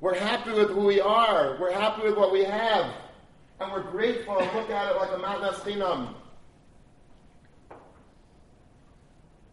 [0.00, 1.56] We're happy with who we are.
[1.60, 2.92] We're happy with what we have.
[3.60, 6.14] And we're grateful and look at it like a matnas chinam.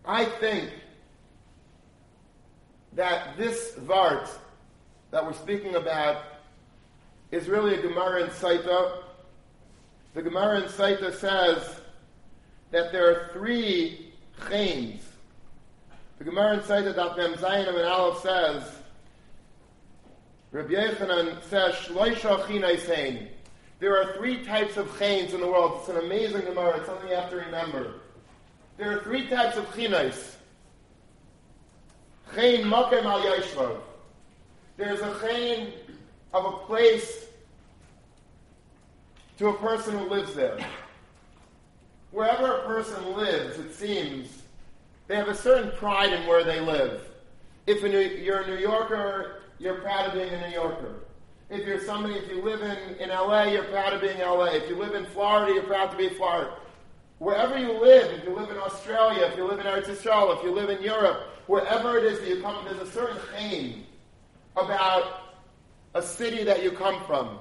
[0.06, 0.70] I think
[2.94, 4.30] that this Vart
[5.12, 6.24] that we're speaking about
[7.32, 9.04] is really a Gemara in Sotah.
[10.14, 11.82] The Gemara in Sotah says
[12.72, 14.14] that there are three
[14.50, 15.04] chains.
[16.18, 18.64] The Gemara in Sotah Daf Mem Zayin and Aleph says,
[20.54, 23.28] Rabbi Yochanan says, Shloisha.
[23.80, 25.80] There are three types of chains in the world.
[25.80, 26.78] It's an amazing Gemara.
[26.78, 27.96] It's something you have to remember.
[28.78, 30.36] There are three types of chinais.
[32.36, 33.80] Chain makem al yeshvav.
[34.78, 35.74] There's a chain
[36.34, 37.26] of a place
[39.38, 40.60] to a person who lives there
[42.12, 44.42] wherever a person lives, it seems,
[45.08, 47.02] they have a certain pride in where they live.
[47.66, 50.96] If you're a New Yorker, you're proud of being a New Yorker.
[51.50, 54.48] If you're somebody, if you live in, in LA, you're proud of being LA.
[54.48, 56.54] If you live in Florida, you're proud to be Florida.
[57.20, 60.44] Wherever you live, if you live in Australia, if you live in Eretz Israel, if
[60.44, 63.86] you live in Europe, wherever it is that you come, from, there's a certain thing
[64.58, 65.22] about
[65.96, 67.40] a city that you come from.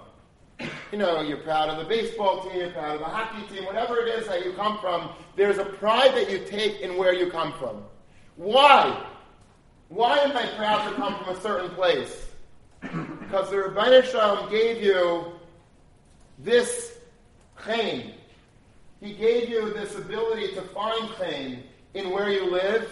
[0.93, 3.99] you know, you're proud of the baseball team, you're proud of the hockey team, whatever
[3.99, 7.29] it is that you come from, there's a pride that you take in where you
[7.29, 7.83] come from.
[8.37, 9.05] Why?
[9.89, 12.26] Why am I proud to come from a certain place?
[13.27, 15.33] Because the Rebbeinu Shalom gave you
[16.39, 16.99] this
[17.57, 18.13] chaim.
[19.01, 21.65] He gave you this ability to find chaim
[21.95, 22.89] in where you live.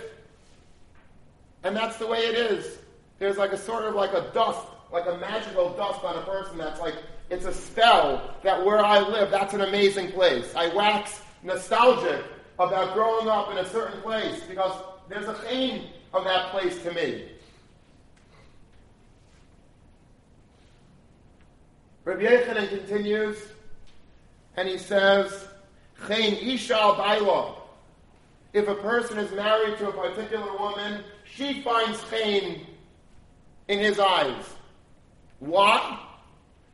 [1.63, 2.79] And that's the way it is.
[3.21, 6.59] There's like a sort of like a dust, like a magical dust on a person
[6.59, 6.97] that's like,
[7.31, 10.53] it's a spell that where I live, that's an amazing place.
[10.57, 12.25] I wax nostalgic
[12.59, 14.73] about growing up in a certain place because
[15.09, 17.29] there's a chaim of that place to me.
[22.05, 23.39] Rabbi Yochanan continues,
[24.57, 25.49] and he says,
[26.07, 27.55] Chain Ishal Baila.
[28.53, 32.67] If a person is married to a particular woman, she finds chain
[33.69, 34.45] in his eyes.
[35.41, 35.99] Why?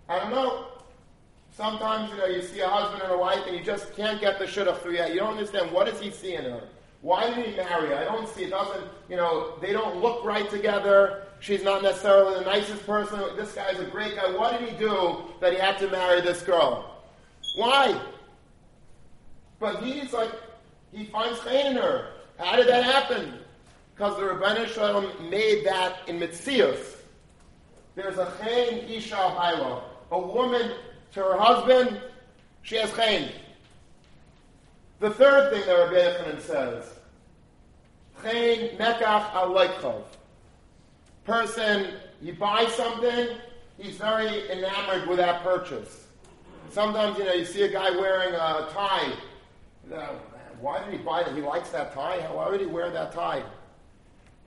[0.08, 0.66] I don't know.
[1.52, 4.38] Sometimes, you know, you see a husband and a wife and you just can't get
[4.38, 5.14] the shidduch through yet.
[5.14, 5.72] You don't understand.
[5.72, 6.68] what is he seeing in her?
[7.00, 7.94] Why did he marry?
[7.94, 8.44] I don't see.
[8.44, 11.24] It doesn't, you know, they don't look right together.
[11.40, 13.18] She's not necessarily the nicest person.
[13.36, 14.30] This guy's a great guy.
[14.36, 17.02] What did he do that he had to marry this girl?
[17.56, 17.98] Why?
[19.58, 20.30] But he's like,
[20.92, 22.10] he finds pain in her.
[22.38, 23.38] How did that happen?
[23.94, 26.96] Because the Rebbeinu Shalom made that in Mitzias.
[27.94, 29.82] There's a chayin isha hayla.
[30.10, 30.72] A woman
[31.12, 32.00] to her husband,
[32.62, 33.32] she has chayin.
[35.00, 36.84] The third thing that Yochanan says,
[38.22, 39.54] chayin mekach al
[41.24, 43.36] Person, you buy something,
[43.78, 46.06] he's very enamored with that purchase.
[46.70, 49.12] Sometimes, you know, you see a guy wearing a tie.
[49.84, 50.20] You know,
[50.60, 51.34] why did he buy it?
[51.34, 52.18] He likes that tie.
[52.32, 53.42] Why would he wear that tie?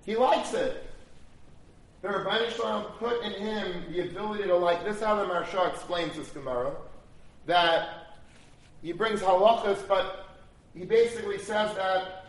[0.05, 0.89] He likes it.
[2.01, 4.83] The Rabbi Shalom put in him the ability to like.
[4.83, 6.75] This how the Maharsha explains this Gemara.
[7.45, 8.17] That
[8.81, 10.27] he brings halachas, but
[10.75, 12.25] he basically says that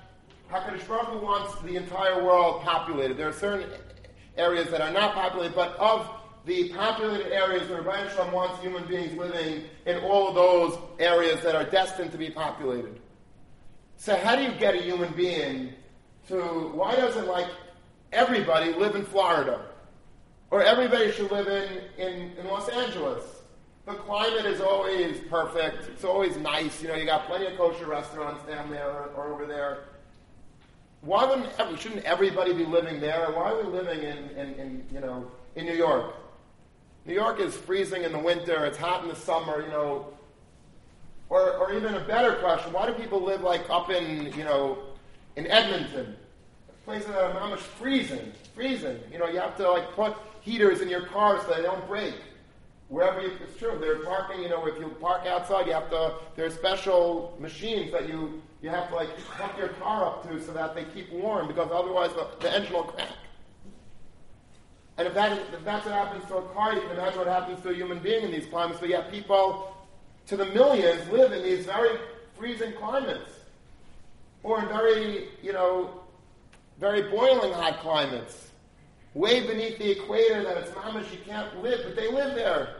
[0.50, 3.16] Hakadosh Baruch Hu wants the entire world populated.
[3.16, 3.68] There are certain
[4.36, 6.08] areas that are not populated, but of
[6.44, 11.54] the populated areas, where Shalom wants human beings living in all of those areas that
[11.54, 13.00] are destined to be populated.
[13.96, 15.72] So how do you get a human being
[16.28, 16.36] to,
[16.74, 17.48] why doesn't like
[18.12, 19.66] everybody live in Florida?
[20.50, 23.24] Or everybody should live in, in, in Los Angeles?
[23.86, 25.88] The climate is always perfect.
[25.88, 26.80] It's always nice.
[26.80, 29.84] You know, you got plenty of kosher restaurants down there or, or over there.
[31.04, 33.26] Why wouldn't, shouldn't everybody be living there?
[33.32, 36.14] Why are we living in, in, in, you know, in New York?
[37.04, 38.64] New York is freezing in the winter.
[38.64, 39.62] It's hot in the summer.
[39.62, 40.14] You know,
[41.28, 44.78] or, or even a better question, why do people live like up in, you know,
[45.36, 46.16] in Edmonton?
[46.84, 48.98] Places that are almost freezing, freezing.
[49.10, 52.14] You know, you have to like put heaters in your car so they don't break.
[52.88, 56.14] Wherever you, it's true, they're parking, you know, if you park outside, you have to,
[56.36, 60.42] there are special machines that you, you have to like hook your car up to
[60.42, 63.10] so that they keep warm because otherwise the, the engine will crack.
[64.96, 67.26] And if, that is, if that's what happens to a car, you can imagine what
[67.26, 68.80] happens to a human being in these climates.
[68.80, 69.76] But yet people
[70.28, 71.98] to the millions live in these very
[72.38, 73.30] freezing climates
[74.42, 76.00] or in very, you know,
[76.80, 78.50] very boiling hot climates,
[79.12, 82.76] way beneath the equator that it's mamish you can't live, but they live there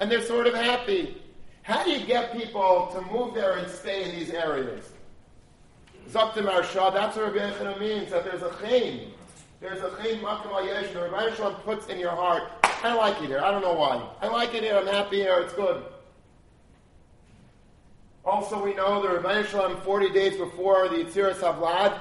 [0.00, 1.22] and they're sort of happy.
[1.62, 4.90] How do you get people to move there and stay in these areas?
[6.10, 9.10] Zaktim Arsha, that's what Rabbi Yechina means, that there's a chaim.
[9.60, 12.42] There's a chaim makam ayesh, the Rabbi Shalom puts in your heart,
[12.84, 14.06] I like it here, I don't know why.
[14.20, 15.82] I like it here, I'm happy here, it's good.
[18.24, 21.98] Also, we know the Rebbeinu Shalom 40 days before the Yitziras Havlad,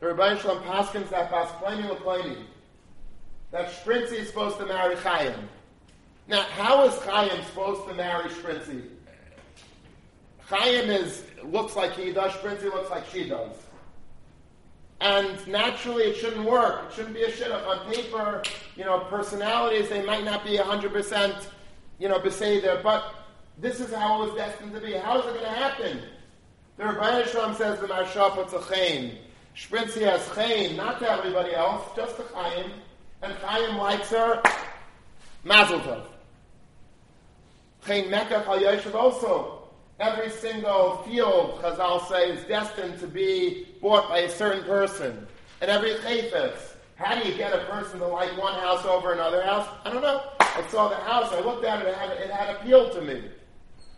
[0.00, 2.44] the Rebbeinu Shalom paskins that Paspleni Lepleni,
[3.50, 5.48] that Shprinzi is supposed to marry Chaim.
[6.28, 8.88] Now, how is Chaim supposed to marry Shprinzi?
[10.46, 13.56] Chaim is, looks like he does, Shprinzi looks like she does.
[15.00, 16.86] And naturally, it shouldn't work.
[16.88, 17.66] It shouldn't be a shidduch.
[17.66, 18.42] On paper,
[18.76, 21.46] you know, personalities, they might not be 100%,
[21.98, 23.14] you know, beseder, but
[23.58, 24.92] this is how it was destined to be.
[24.92, 26.00] How is it going to happen?
[26.76, 29.18] The Rebbeinu Shalom says the Maharsha puts a chaim.
[29.56, 32.70] Shprinzi has chaim, not to everybody else, just to Chaim.
[33.22, 34.42] And Chaim likes her.
[35.44, 36.02] Mazel tov.
[37.82, 39.55] Chaim Mekach HaYoshev also.
[39.98, 45.26] Every single field, Chazal say, is destined to be bought by a certain person.
[45.62, 46.74] And every chayfetz.
[46.96, 49.68] How do you get a person to like one house over another house?
[49.84, 50.22] I don't know.
[50.40, 53.24] I saw the house, I looked at it, it had, it had appeal to me.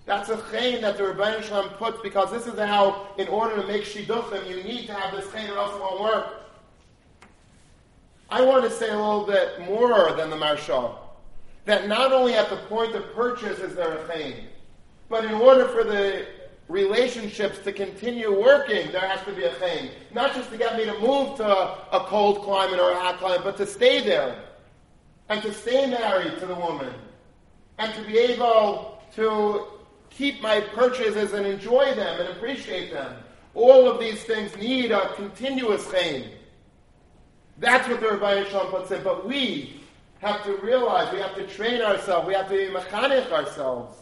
[0.04, 3.66] That's a chain that the Rebbeinu Shalom puts because this is how, in order to
[3.68, 6.42] make shidduchim, you need to have this chain or else it won't work.
[8.30, 10.94] I want to say a little bit more than the Maharsha.
[11.66, 14.44] that not only at the point of purchase is there a chaim,
[15.08, 16.26] but in order for the
[16.68, 19.90] relationships to continue working, there has to be a chaim.
[20.12, 23.40] Not just to get me to move to a, cold climate or a hot climate,
[23.42, 24.44] but to stay there
[25.30, 26.92] and to stay married to the woman
[27.78, 29.66] and to be able to
[30.10, 33.16] keep my purchases and enjoy them and appreciate them.
[33.54, 36.30] All of these things need a continuous chaim.
[37.58, 39.02] That's what the Rabbi Shalom puts in.
[39.02, 39.80] But we
[40.20, 43.96] have to realize, we have to train ourselves, we have to be mechanech ourselves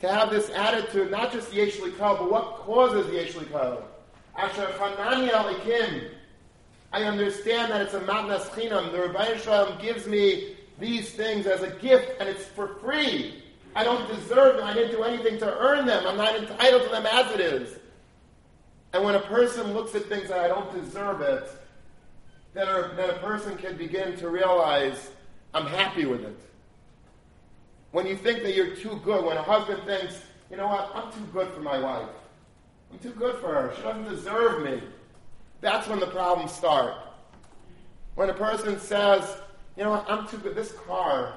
[0.00, 3.82] to have this attitude, not just the yesh likal, but what causes the yesh likal.
[4.36, 6.10] Asher chanani alikim.
[6.92, 8.92] I understand that it's a matnas chinam.
[8.92, 13.42] The Rabbi Shalom gives me these things as a gift, and it's for free.
[13.74, 14.66] I don't deserve them.
[14.66, 16.06] I didn't do anything to earn them.
[16.06, 17.78] I'm not entitled to them as it is.
[18.92, 21.50] And when a person looks at things that I don't deserve it,
[22.54, 25.10] then a, then a person can begin to realize
[25.52, 26.40] I'm happy with it.
[27.92, 30.20] When you think that you're too good, when a husband thinks,
[30.50, 32.08] you know what, I'm too good for my wife.
[32.92, 33.72] I'm too good for her.
[33.76, 34.82] She doesn't deserve me.
[35.60, 36.94] That's when the problems start.
[38.14, 39.38] When a person says,
[39.76, 41.34] you know what, I'm too good, this car,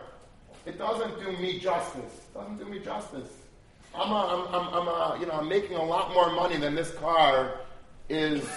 [0.65, 2.03] it doesn't do me justice.
[2.03, 3.29] It doesn't do me justice.
[3.93, 6.75] I'm, a, I'm, I'm, I'm a, you know, I'm making a lot more money than
[6.75, 7.59] this car
[8.09, 8.47] is,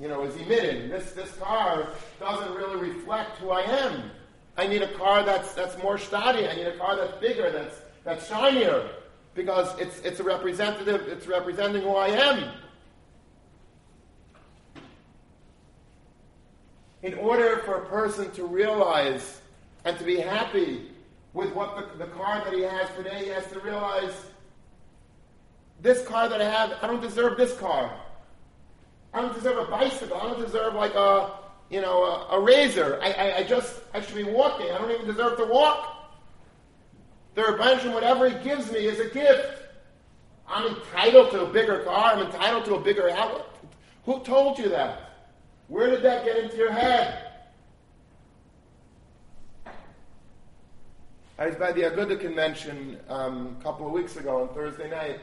[0.00, 0.88] you know, is emitting.
[0.88, 1.88] This, this car
[2.20, 4.10] doesn't really reflect who I am.
[4.56, 6.48] I need a car that's, that's more steady.
[6.48, 8.88] I need a car that's bigger, that's, that's shinier,
[9.34, 12.50] because it's, it's a representative, it's representing who I am.
[17.02, 19.40] In order for a person to realize
[19.84, 20.90] and to be happy
[21.34, 24.14] with what the, the car that he has today, he has to realize
[25.82, 27.94] this car that I have, I don't deserve this car.
[29.12, 30.16] I don't deserve a bicycle.
[30.16, 31.30] I don't deserve like a,
[31.70, 32.98] you know, a, a razor.
[33.02, 34.70] I, I, I, just, I should be walking.
[34.70, 35.90] I don't even deserve to walk.
[37.34, 39.62] The Rebbeinu, whatever he gives me is a gift.
[40.46, 42.12] I'm entitled to a bigger car.
[42.14, 43.46] I'm entitled to a bigger outlet.
[44.04, 45.10] Who told you that?
[45.68, 47.24] Where did that get into your head?
[51.36, 55.20] I was by the Aguda convention um, a couple of weeks ago on Thursday night,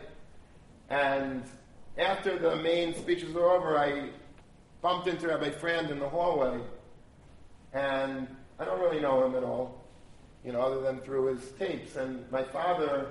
[0.90, 1.44] and
[1.98, 4.10] after the main speeches were over, I
[4.82, 6.60] bumped into Rabbi Frand in the hallway,
[7.74, 8.28] and
[8.60, 9.84] I don't really know him at all,
[10.44, 11.96] you know, other than through his tapes.
[11.96, 13.08] And my father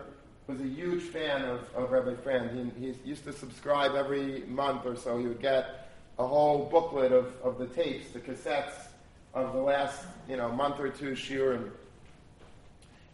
[0.46, 2.74] was a huge fan of, of Rabbi Frand.
[2.78, 5.18] He, he used to subscribe every month or so.
[5.18, 8.88] He would get a whole booklet of, of the tapes, the cassettes
[9.32, 11.70] of the last, you know, month or two shiurim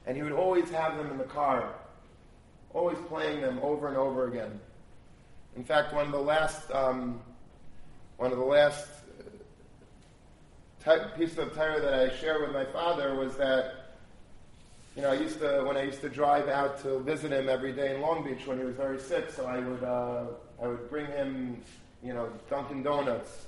[0.07, 1.75] and he would always have them in the car,
[2.73, 4.61] always playing them over and over again.
[5.57, 7.21] In fact, one of the last, um,
[8.17, 8.89] one of the last
[10.87, 13.97] uh, pieces of Torah that I shared with my father was that,
[14.95, 17.73] you know, I used to when I used to drive out to visit him every
[17.73, 20.25] day in Long Beach when he was very sick, so I would uh,
[20.63, 21.61] I would bring him,
[22.03, 23.45] you know, Dunkin' Donuts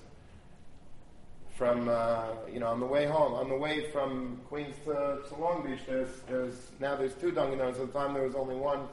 [1.54, 5.34] from uh, you know on the way home, on the way from Queens to, to
[5.40, 5.80] Long Beach.
[5.86, 7.80] There's there's now there's two Dunkin' Donuts.
[7.80, 8.86] At the time there was only one,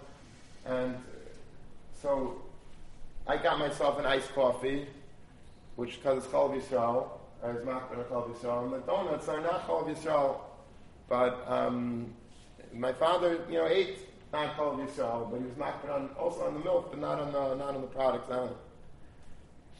[0.65, 0.95] and
[2.01, 2.41] so
[3.27, 4.87] I got myself an iced coffee,
[5.75, 7.09] which it's called Yisrael,
[7.41, 10.39] going to call Yisrael, and the donuts are not called Yisrael,
[11.09, 12.13] but um,
[12.73, 13.99] my father you know ate
[14.33, 17.31] not called Yisrael, but he was not on also on the milk, but not on
[17.31, 18.29] the not on the products.
[18.31, 18.57] On it.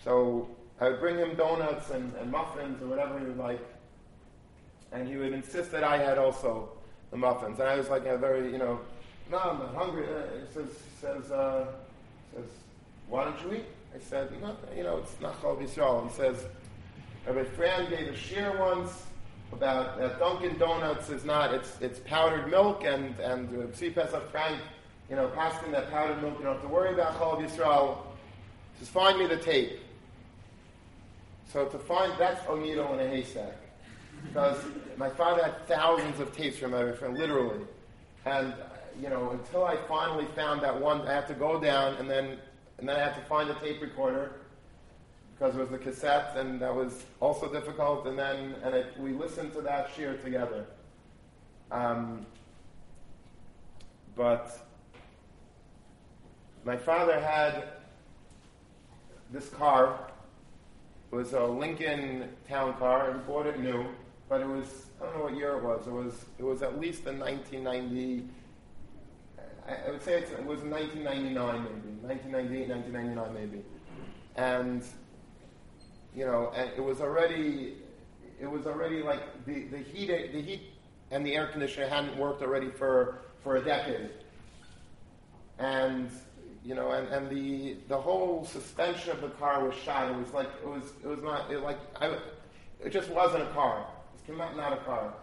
[0.03, 0.47] So
[0.79, 3.61] I would bring him donuts and, and muffins or whatever he would like.
[4.91, 6.69] And he would insist that I had also
[7.11, 7.59] the muffins.
[7.59, 8.79] And I was like, a very, you know,
[9.31, 10.05] no, I'm not hungry.
[10.05, 10.69] Uh, he says,
[11.01, 11.67] says, uh,
[12.33, 12.45] says,
[13.07, 13.65] why don't you eat?
[13.95, 14.29] I said,
[14.75, 16.09] you know, it's not Yisrael.
[16.09, 16.45] He says,
[17.25, 19.03] Rabbi Frand gave a shiur once
[19.53, 23.89] about that Dunkin' Donuts is not, it's, it's powdered milk, and, and C.
[23.89, 24.59] Pesach Frank,
[25.09, 27.99] you know, passing that powdered milk, you don't have to worry about Chol Yisrael.
[28.79, 29.79] Just find me the tape.
[31.53, 33.55] So to find that's a needle in a haystack.
[34.27, 34.57] Because
[34.97, 37.63] my father had thousands of tapes from my friend, literally.
[38.25, 38.53] And,
[39.01, 42.39] you know, until I finally found that one, I had to go down and then,
[42.77, 44.33] and then I had to find a tape recorder
[45.33, 48.07] because it was the cassette and that was also difficult.
[48.07, 50.65] And then, and it, we listened to that shiur together.
[51.71, 52.25] Um,
[54.15, 54.65] but
[56.63, 57.69] my father had
[59.31, 59.99] this car
[61.15, 63.11] it was a Lincoln town car.
[63.11, 63.85] I bought it new,
[64.27, 65.87] but it was I don't know what year it was.
[65.87, 68.27] It was it was at least in 1990.
[69.67, 73.63] I, would say it was 1999 maybe, 1998, 1999 maybe,
[74.35, 74.83] and
[76.15, 77.77] you know, it was already
[78.39, 80.61] it was already like the, the heat the heat
[81.11, 84.09] and the air conditioner hadn't worked already for, for a decade.
[85.59, 86.09] And
[86.63, 90.11] you know, and, and the the whole suspension of the car was shot.
[90.11, 92.17] It was like it was it was not it like I,
[92.83, 93.87] it just wasn't a car.
[94.15, 95.13] It came out not a car.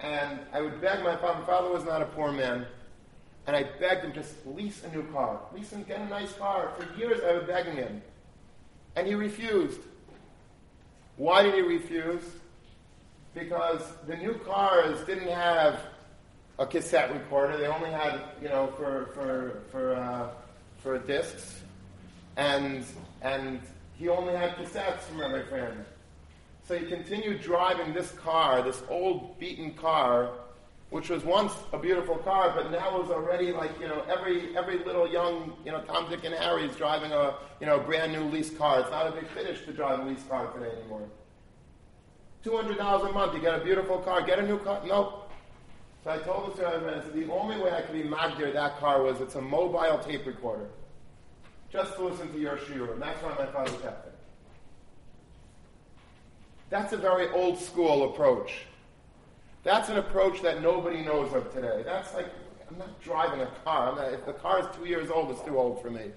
[0.00, 1.40] And I would beg my father.
[1.40, 2.66] My father was not a poor man,
[3.46, 6.72] and I begged him just lease a new car, lease and get a nice car.
[6.78, 8.02] For years I was begging him,
[8.96, 9.80] and he refused.
[11.16, 12.22] Why did he refuse?
[13.34, 15.80] Because the new cars didn't have
[16.58, 17.56] a cassette recorder.
[17.56, 20.28] They only had, you know, for for for uh,
[20.78, 21.60] for discs,
[22.36, 22.84] and
[23.22, 23.60] and
[23.94, 25.10] he only had cassettes.
[25.10, 25.84] Remember, my friend.
[26.64, 30.30] So he continued driving this car, this old beaten car,
[30.92, 34.76] which was once a beautiful car, but now was already like, you know, every, every
[34.84, 38.24] little young, you know, Tom, Dick, and Harry is driving a, you know, brand new
[38.24, 38.80] lease car.
[38.80, 41.08] It's not a big finish to drive a lease car today anymore.
[42.44, 44.82] $200 a month, you get a beautiful car, get a new car.
[44.86, 45.32] Nope.
[46.04, 48.78] So I told the salesman, I said, the only way I could be magdir that
[48.78, 50.68] car was it's a mobile tape recorder.
[51.70, 52.92] Just to listen to your shiur.
[52.92, 54.14] And that's why my father kept it.
[56.68, 58.66] That's a very old school approach.
[59.64, 61.82] That's an approach that nobody knows of today.
[61.84, 62.26] That's like,
[62.68, 63.94] I'm not driving a car.
[63.94, 66.10] Not, if the car is two years old, it's too old for me.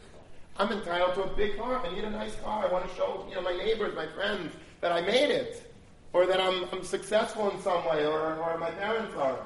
[0.57, 1.85] I'm entitled to a big car.
[1.85, 2.67] I need a nice car.
[2.67, 5.71] I want to show you know, my neighbors, my friends, that I made it,
[6.13, 9.37] or that I'm, I'm successful in some way, or, or my parents are.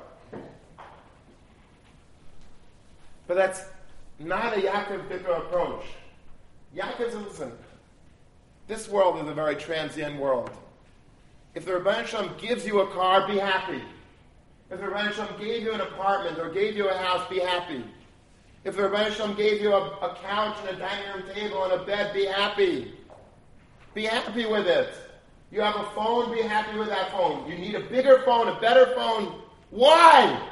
[3.28, 3.64] But that's
[4.20, 5.86] not a Yaakov Bicker approach.
[6.76, 7.52] Yaakov says, listen,
[8.68, 10.52] this world is a very transient world.
[11.56, 13.82] If the Rebbeinu Shalom gives you a car, be happy.
[14.70, 17.84] If the Rebbeinu Shalom gave you an apartment or gave you a house, be happy.
[18.64, 21.74] If the Rebbeinu Shalom gave you a, a couch and a dining room table and
[21.74, 22.94] a bed, be happy.
[23.96, 24.94] Be happy with it.
[25.52, 27.50] You have a phone, be happy with that phone.
[27.50, 29.42] You need a bigger phone, a better phone.
[29.72, 30.48] Why?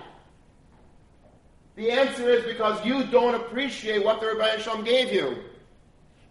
[1.75, 5.43] The answer is because you don't appreciate what the Rebbeinu Shalom gave you.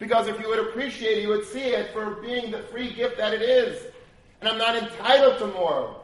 [0.00, 3.16] Because if you would appreciate it, you would see it for being the free gift
[3.18, 3.86] that it is
[4.40, 5.96] and I'm not entitled to more.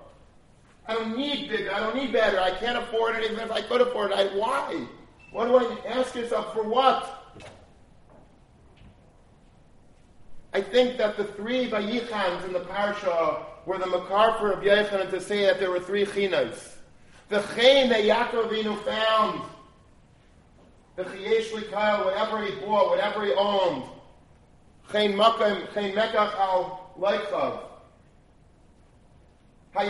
[0.86, 1.72] I don't need bigger.
[1.72, 2.40] I don't need better.
[2.40, 4.18] I can't afford it even if I could afford it.
[4.18, 4.86] I, why?
[5.30, 7.22] What do I ask yourself for what?
[10.52, 15.10] I think that the three Vayichans in the parsha were the makar for Rabbi Yochanan
[15.10, 16.74] to say that there were three chinas.
[17.28, 19.40] The chen that Yaakov Avinu found,
[20.96, 23.84] the chiyesh likayel, whatever he bought, whatever he owned,
[24.90, 27.71] chen makam, chen mekach al leichav.
[29.74, 29.86] My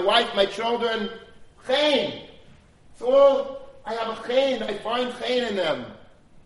[0.00, 1.10] wife, my children,
[1.66, 2.22] chayin.
[2.98, 4.62] So I have a chayin.
[4.62, 5.86] I find chayin in them.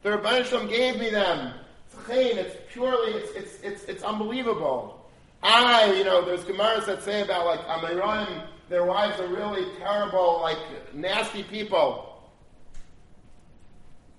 [0.03, 1.55] The Rebbeinu gave me them.
[1.86, 2.36] It's chayin.
[2.36, 3.12] It's purely.
[3.12, 5.01] It's it's it's it's unbelievable.
[5.42, 10.40] I, you know, there's Gemaras that say about like Amoraim, their wives are really terrible,
[10.42, 10.59] like
[10.94, 12.07] nasty people.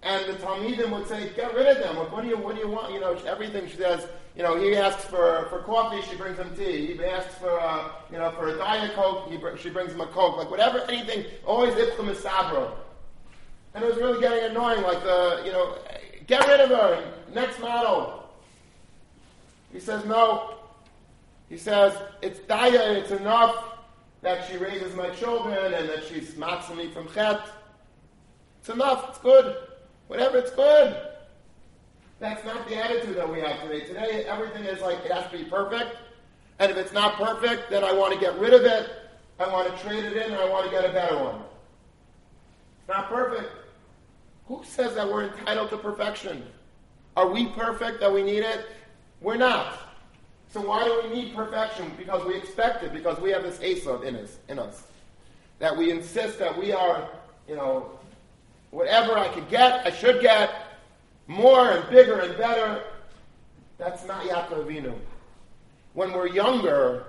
[0.03, 1.97] And the Talmidim would say, get rid of them.
[1.97, 2.91] Like, what do you, what do you want?
[2.91, 6.55] You know, everything she says, you know, he asks for, for coffee, she brings him
[6.55, 6.95] tea.
[6.95, 10.07] He asks for, uh, you know, for a Diet Coke, he, she brings him a
[10.07, 10.37] Coke.
[10.37, 12.71] Like, whatever, anything, always Ipchum is Sabra.
[13.73, 15.77] And it was really getting annoying, like, the, you know,
[16.27, 18.29] get rid of her, next model.
[19.73, 20.55] He says, no.
[21.49, 23.65] He says, it's Daya, it's enough
[24.21, 27.41] that she raises my children and that she's matzah me from Chet.
[28.59, 29.57] It's enough, it's good.
[30.07, 30.95] Whatever, it's good.
[32.21, 33.79] That's not the attitude that we have today.
[33.79, 35.97] Today, everything is like, it has to be perfect.
[36.59, 38.91] And if it's not perfect, then I want to get rid of it.
[39.39, 41.41] I want to trade it in, and I want to get a better one.
[42.79, 43.49] It's not perfect.
[44.45, 46.45] Who says that we're entitled to perfection?
[47.17, 48.67] Are we perfect that we need it?
[49.19, 49.79] We're not.
[50.53, 51.91] So why do we need perfection?
[51.97, 54.83] Because we expect it, because we have this Esav in us, in us.
[55.57, 57.09] That we insist that we are,
[57.49, 57.89] you know,
[58.69, 60.70] whatever I could get, I should get
[61.31, 62.83] more and bigger and better.
[63.77, 64.93] That's not Yaakov Avinu.
[65.93, 67.05] When we're younger,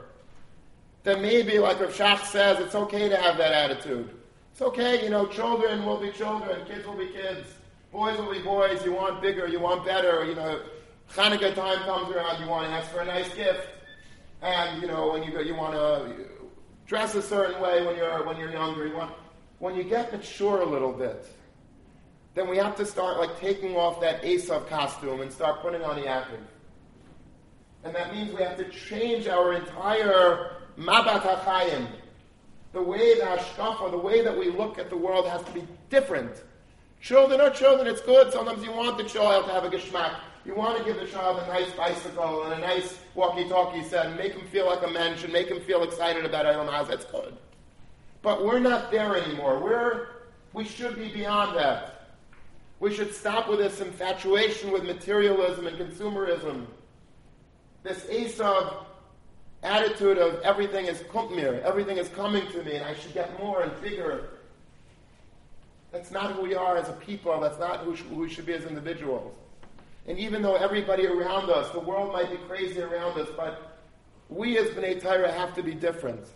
[1.03, 4.11] then maybe, like Rav Shach says, it's okay to have that attitude.
[4.53, 7.49] It's okay, you know, children will be children, kids will be kids,
[7.91, 10.61] boys will be boys, you want bigger, you want better, you know,
[11.11, 13.66] Hanukkah time comes around, you want to ask for a nice gift,
[14.43, 16.27] and, you know, when you go, you want to
[16.87, 19.12] dress a certain way when you're, when you're younger, you want,
[19.59, 21.27] when you get mature a little bit,
[22.35, 25.97] then we have to start like taking off that Esav costume and start putting on
[25.97, 26.41] the Yaakov.
[27.85, 31.87] And that means we have to change our entire Mabat HaChayim.
[32.72, 35.66] The way the Hashkafa, the way that we look at the world has to be
[35.91, 36.43] different.
[37.01, 38.33] Children are children, it's good.
[38.33, 40.14] Sometimes you want the child to have a geschmack.
[40.45, 44.16] You want to give the child a nice bicycle and a nice walkie-talkie set and
[44.16, 46.89] make him feel like a mensch and make him feel excited about Hazeh.
[46.89, 47.37] That's good.
[48.22, 49.59] But we're not there anymore.
[49.59, 50.09] We're,
[50.53, 51.91] we should be beyond that.
[52.83, 56.66] We should stop with this infatuation with materialism and consumerism.
[57.85, 58.74] This Esav
[59.62, 63.62] attitude of everything is kumir, everything is coming to me, and I should get more
[63.62, 64.30] and bigger.
[65.93, 67.39] That's not who we are as a people.
[67.39, 69.33] That's not who, who we should be as individuals.
[70.09, 73.78] And even though everybody around us, the world might be crazy around us, but
[74.28, 76.26] we as B'nai Torah have to be different.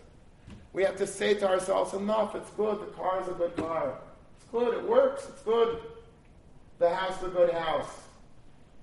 [0.72, 3.98] We have to say to ourselves, enough, it's good, the car is a good car.
[4.36, 5.80] It's good, it works, it's good.
[6.78, 8.02] The house a good house.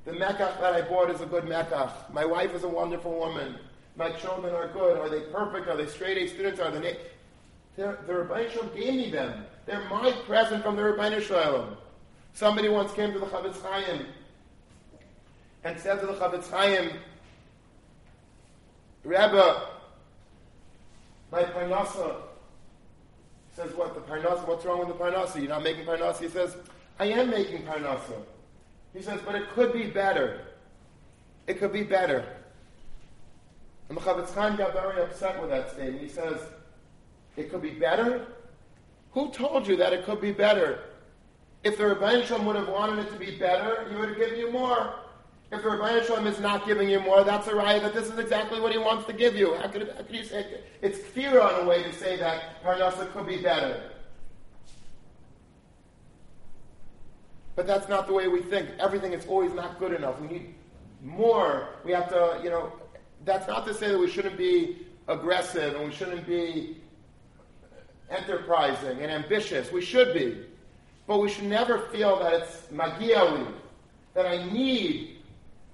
[0.05, 2.11] The mekach that I bought is a good mekach.
[2.11, 3.55] My wife is a wonderful woman.
[3.95, 4.97] My children are good.
[4.97, 5.67] Are they perfect?
[5.67, 6.59] Are they straight A students?
[6.59, 6.97] Are they...
[7.75, 9.45] They're, the Rabbi Shalom gave me them.
[9.65, 11.77] They're my present from the Rabbi Shalom.
[12.33, 14.05] Somebody once came to the Chafetz Chaim
[15.63, 16.91] and said to the Chafetz Chaim,
[19.03, 19.67] Rebbe,
[21.31, 22.15] my parnasa.
[23.55, 25.37] says, what, the parnasa, what's wrong with the parnasa?
[25.37, 26.21] You're not making parnasa?
[26.21, 26.55] He says,
[26.99, 28.21] I am making parnasa.
[28.93, 30.41] He says, but it could be better.
[31.47, 32.25] It could be better.
[33.89, 36.01] And the Chafetz Chaim got very upset with that statement.
[36.01, 36.39] He says,
[37.35, 38.25] it could be better?
[39.11, 40.79] Who told you that it could be better?
[41.63, 44.37] If the Rebbeinu Shalom would have wanted it to be better, he would have given
[44.37, 44.95] you more.
[45.51, 48.17] If the Rebbeinu Shalom is not giving you more, that's a right that this is
[48.19, 49.55] exactly what he wants to give you.
[49.55, 50.65] How could, how could you say it?
[50.81, 53.91] It's fear on a way to say that Parnasa could be better.
[57.55, 58.69] But that's not the way we think.
[58.79, 60.19] Everything is always not good enough.
[60.19, 60.55] We need
[61.01, 61.69] more.
[61.83, 62.71] We have to, you know,
[63.25, 66.77] that's not to say that we shouldn't be aggressive and we shouldn't be
[68.09, 69.71] enterprising and ambitious.
[69.71, 70.45] We should be.
[71.05, 73.45] But we should never feel that it's magiali,
[74.13, 75.17] that I need,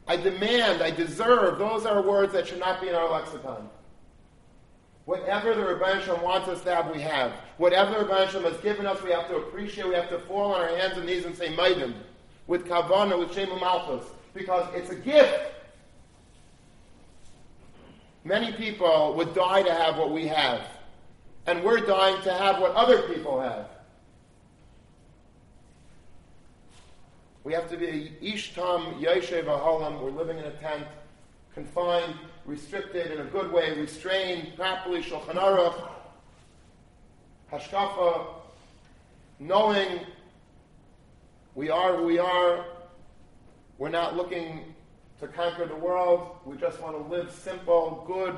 [0.08, 1.60] I demand, I deserve.
[1.60, 3.70] Those are words that should not be in our lexicon.
[5.10, 7.32] Whatever the Rebbe Shalom wants us to have, we have.
[7.58, 9.88] Whatever the Rebbe Shalom has given us, we have to appreciate.
[9.88, 11.96] We have to fall on our hands and knees and say, Maidim,
[12.46, 15.52] with Kavana, with Shem Malchus, because it's a gift.
[18.24, 20.62] Many people would die to have what we have,
[21.48, 23.68] and we're dying to have what other people have.
[27.44, 30.04] We have to be Ishtam Yeshev Ahalam.
[30.04, 30.86] We're living in a tent,
[31.56, 32.14] confined,
[32.50, 35.88] restricted in a good way, restrained properly, Shulchan Aruch,
[37.54, 38.26] Hashkafa,
[39.40, 40.00] knowing
[41.54, 42.66] we are who we are.
[43.78, 44.74] We're not looking
[45.20, 46.38] to conquer the world.
[46.44, 48.36] We just want to live simple, good,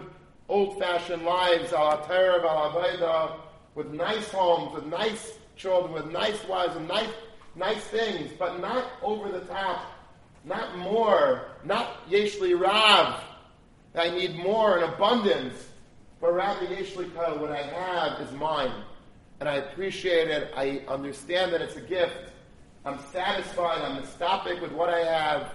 [0.49, 3.39] old-fashioned lives, al al
[3.76, 7.09] with nice homes, with nice children, with nice wives, and nice,
[7.55, 9.86] nice things, but not over the top,
[10.43, 13.24] not more, not yeshli rav.
[13.96, 15.68] I need more in abundance,
[16.20, 18.72] but rather yeshli kal, what I have is mine.
[19.39, 20.54] And I appreciate it.
[20.56, 22.32] I understand that it's a gift.
[22.86, 23.82] I'm satisfied.
[23.82, 25.52] I'm mistopic with what I have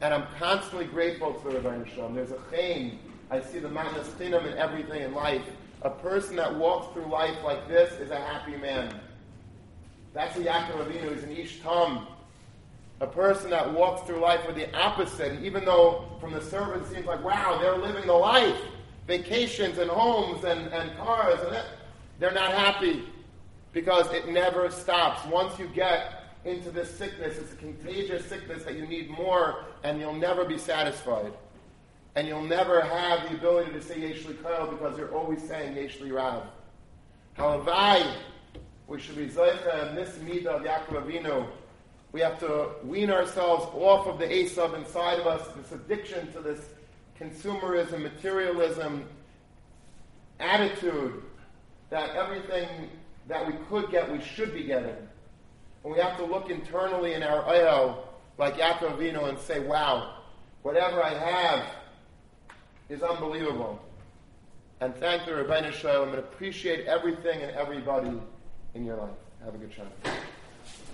[0.00, 2.14] and I'm constantly grateful to the Rebbeinu Shalom.
[2.14, 2.98] There's a chaim.
[3.30, 5.42] I see the matnas chinam in everything in life.
[5.82, 9.00] A person that walks through life like this is a happy man.
[10.12, 11.14] That's a Yaakov Avinu.
[11.14, 12.06] He's an Ish Tam.
[13.04, 15.32] A person that walks through life with the opposite.
[15.32, 18.56] And even though from the it seems like, wow, they're living the life.
[19.06, 21.38] Vacations and homes and, and cars.
[21.42, 21.66] and that,
[22.18, 23.04] They're not happy
[23.72, 25.22] because it never stops.
[25.26, 27.36] Once you get into this sickness.
[27.36, 31.34] It's a contagious sickness that you need more and you'll never be satisfied.
[32.16, 36.10] And you'll never have the ability to say Yeshli Kyle because you're always saying Yeshli
[36.10, 36.44] Rav.
[37.34, 38.14] However,
[38.86, 41.46] we should be Zaycha in this midah of Yaakov Avinu.
[42.14, 46.40] We have to wean ourselves off of the Esav inside of us, this addiction to
[46.40, 46.60] this
[47.18, 49.08] consumerism, materialism
[50.38, 51.24] attitude
[51.90, 52.68] that everything
[53.26, 54.94] that we could get, we should be getting.
[55.82, 58.08] And we have to look internally in our oil,
[58.38, 60.18] like Yaakov Avinu, and say, wow,
[60.62, 61.66] whatever I have
[62.90, 63.82] is unbelievable.
[64.80, 68.12] And thank the Rebbeinu Shalom and appreciate everything and everybody
[68.74, 69.10] in your life.
[69.44, 70.14] Have a good Shabbat.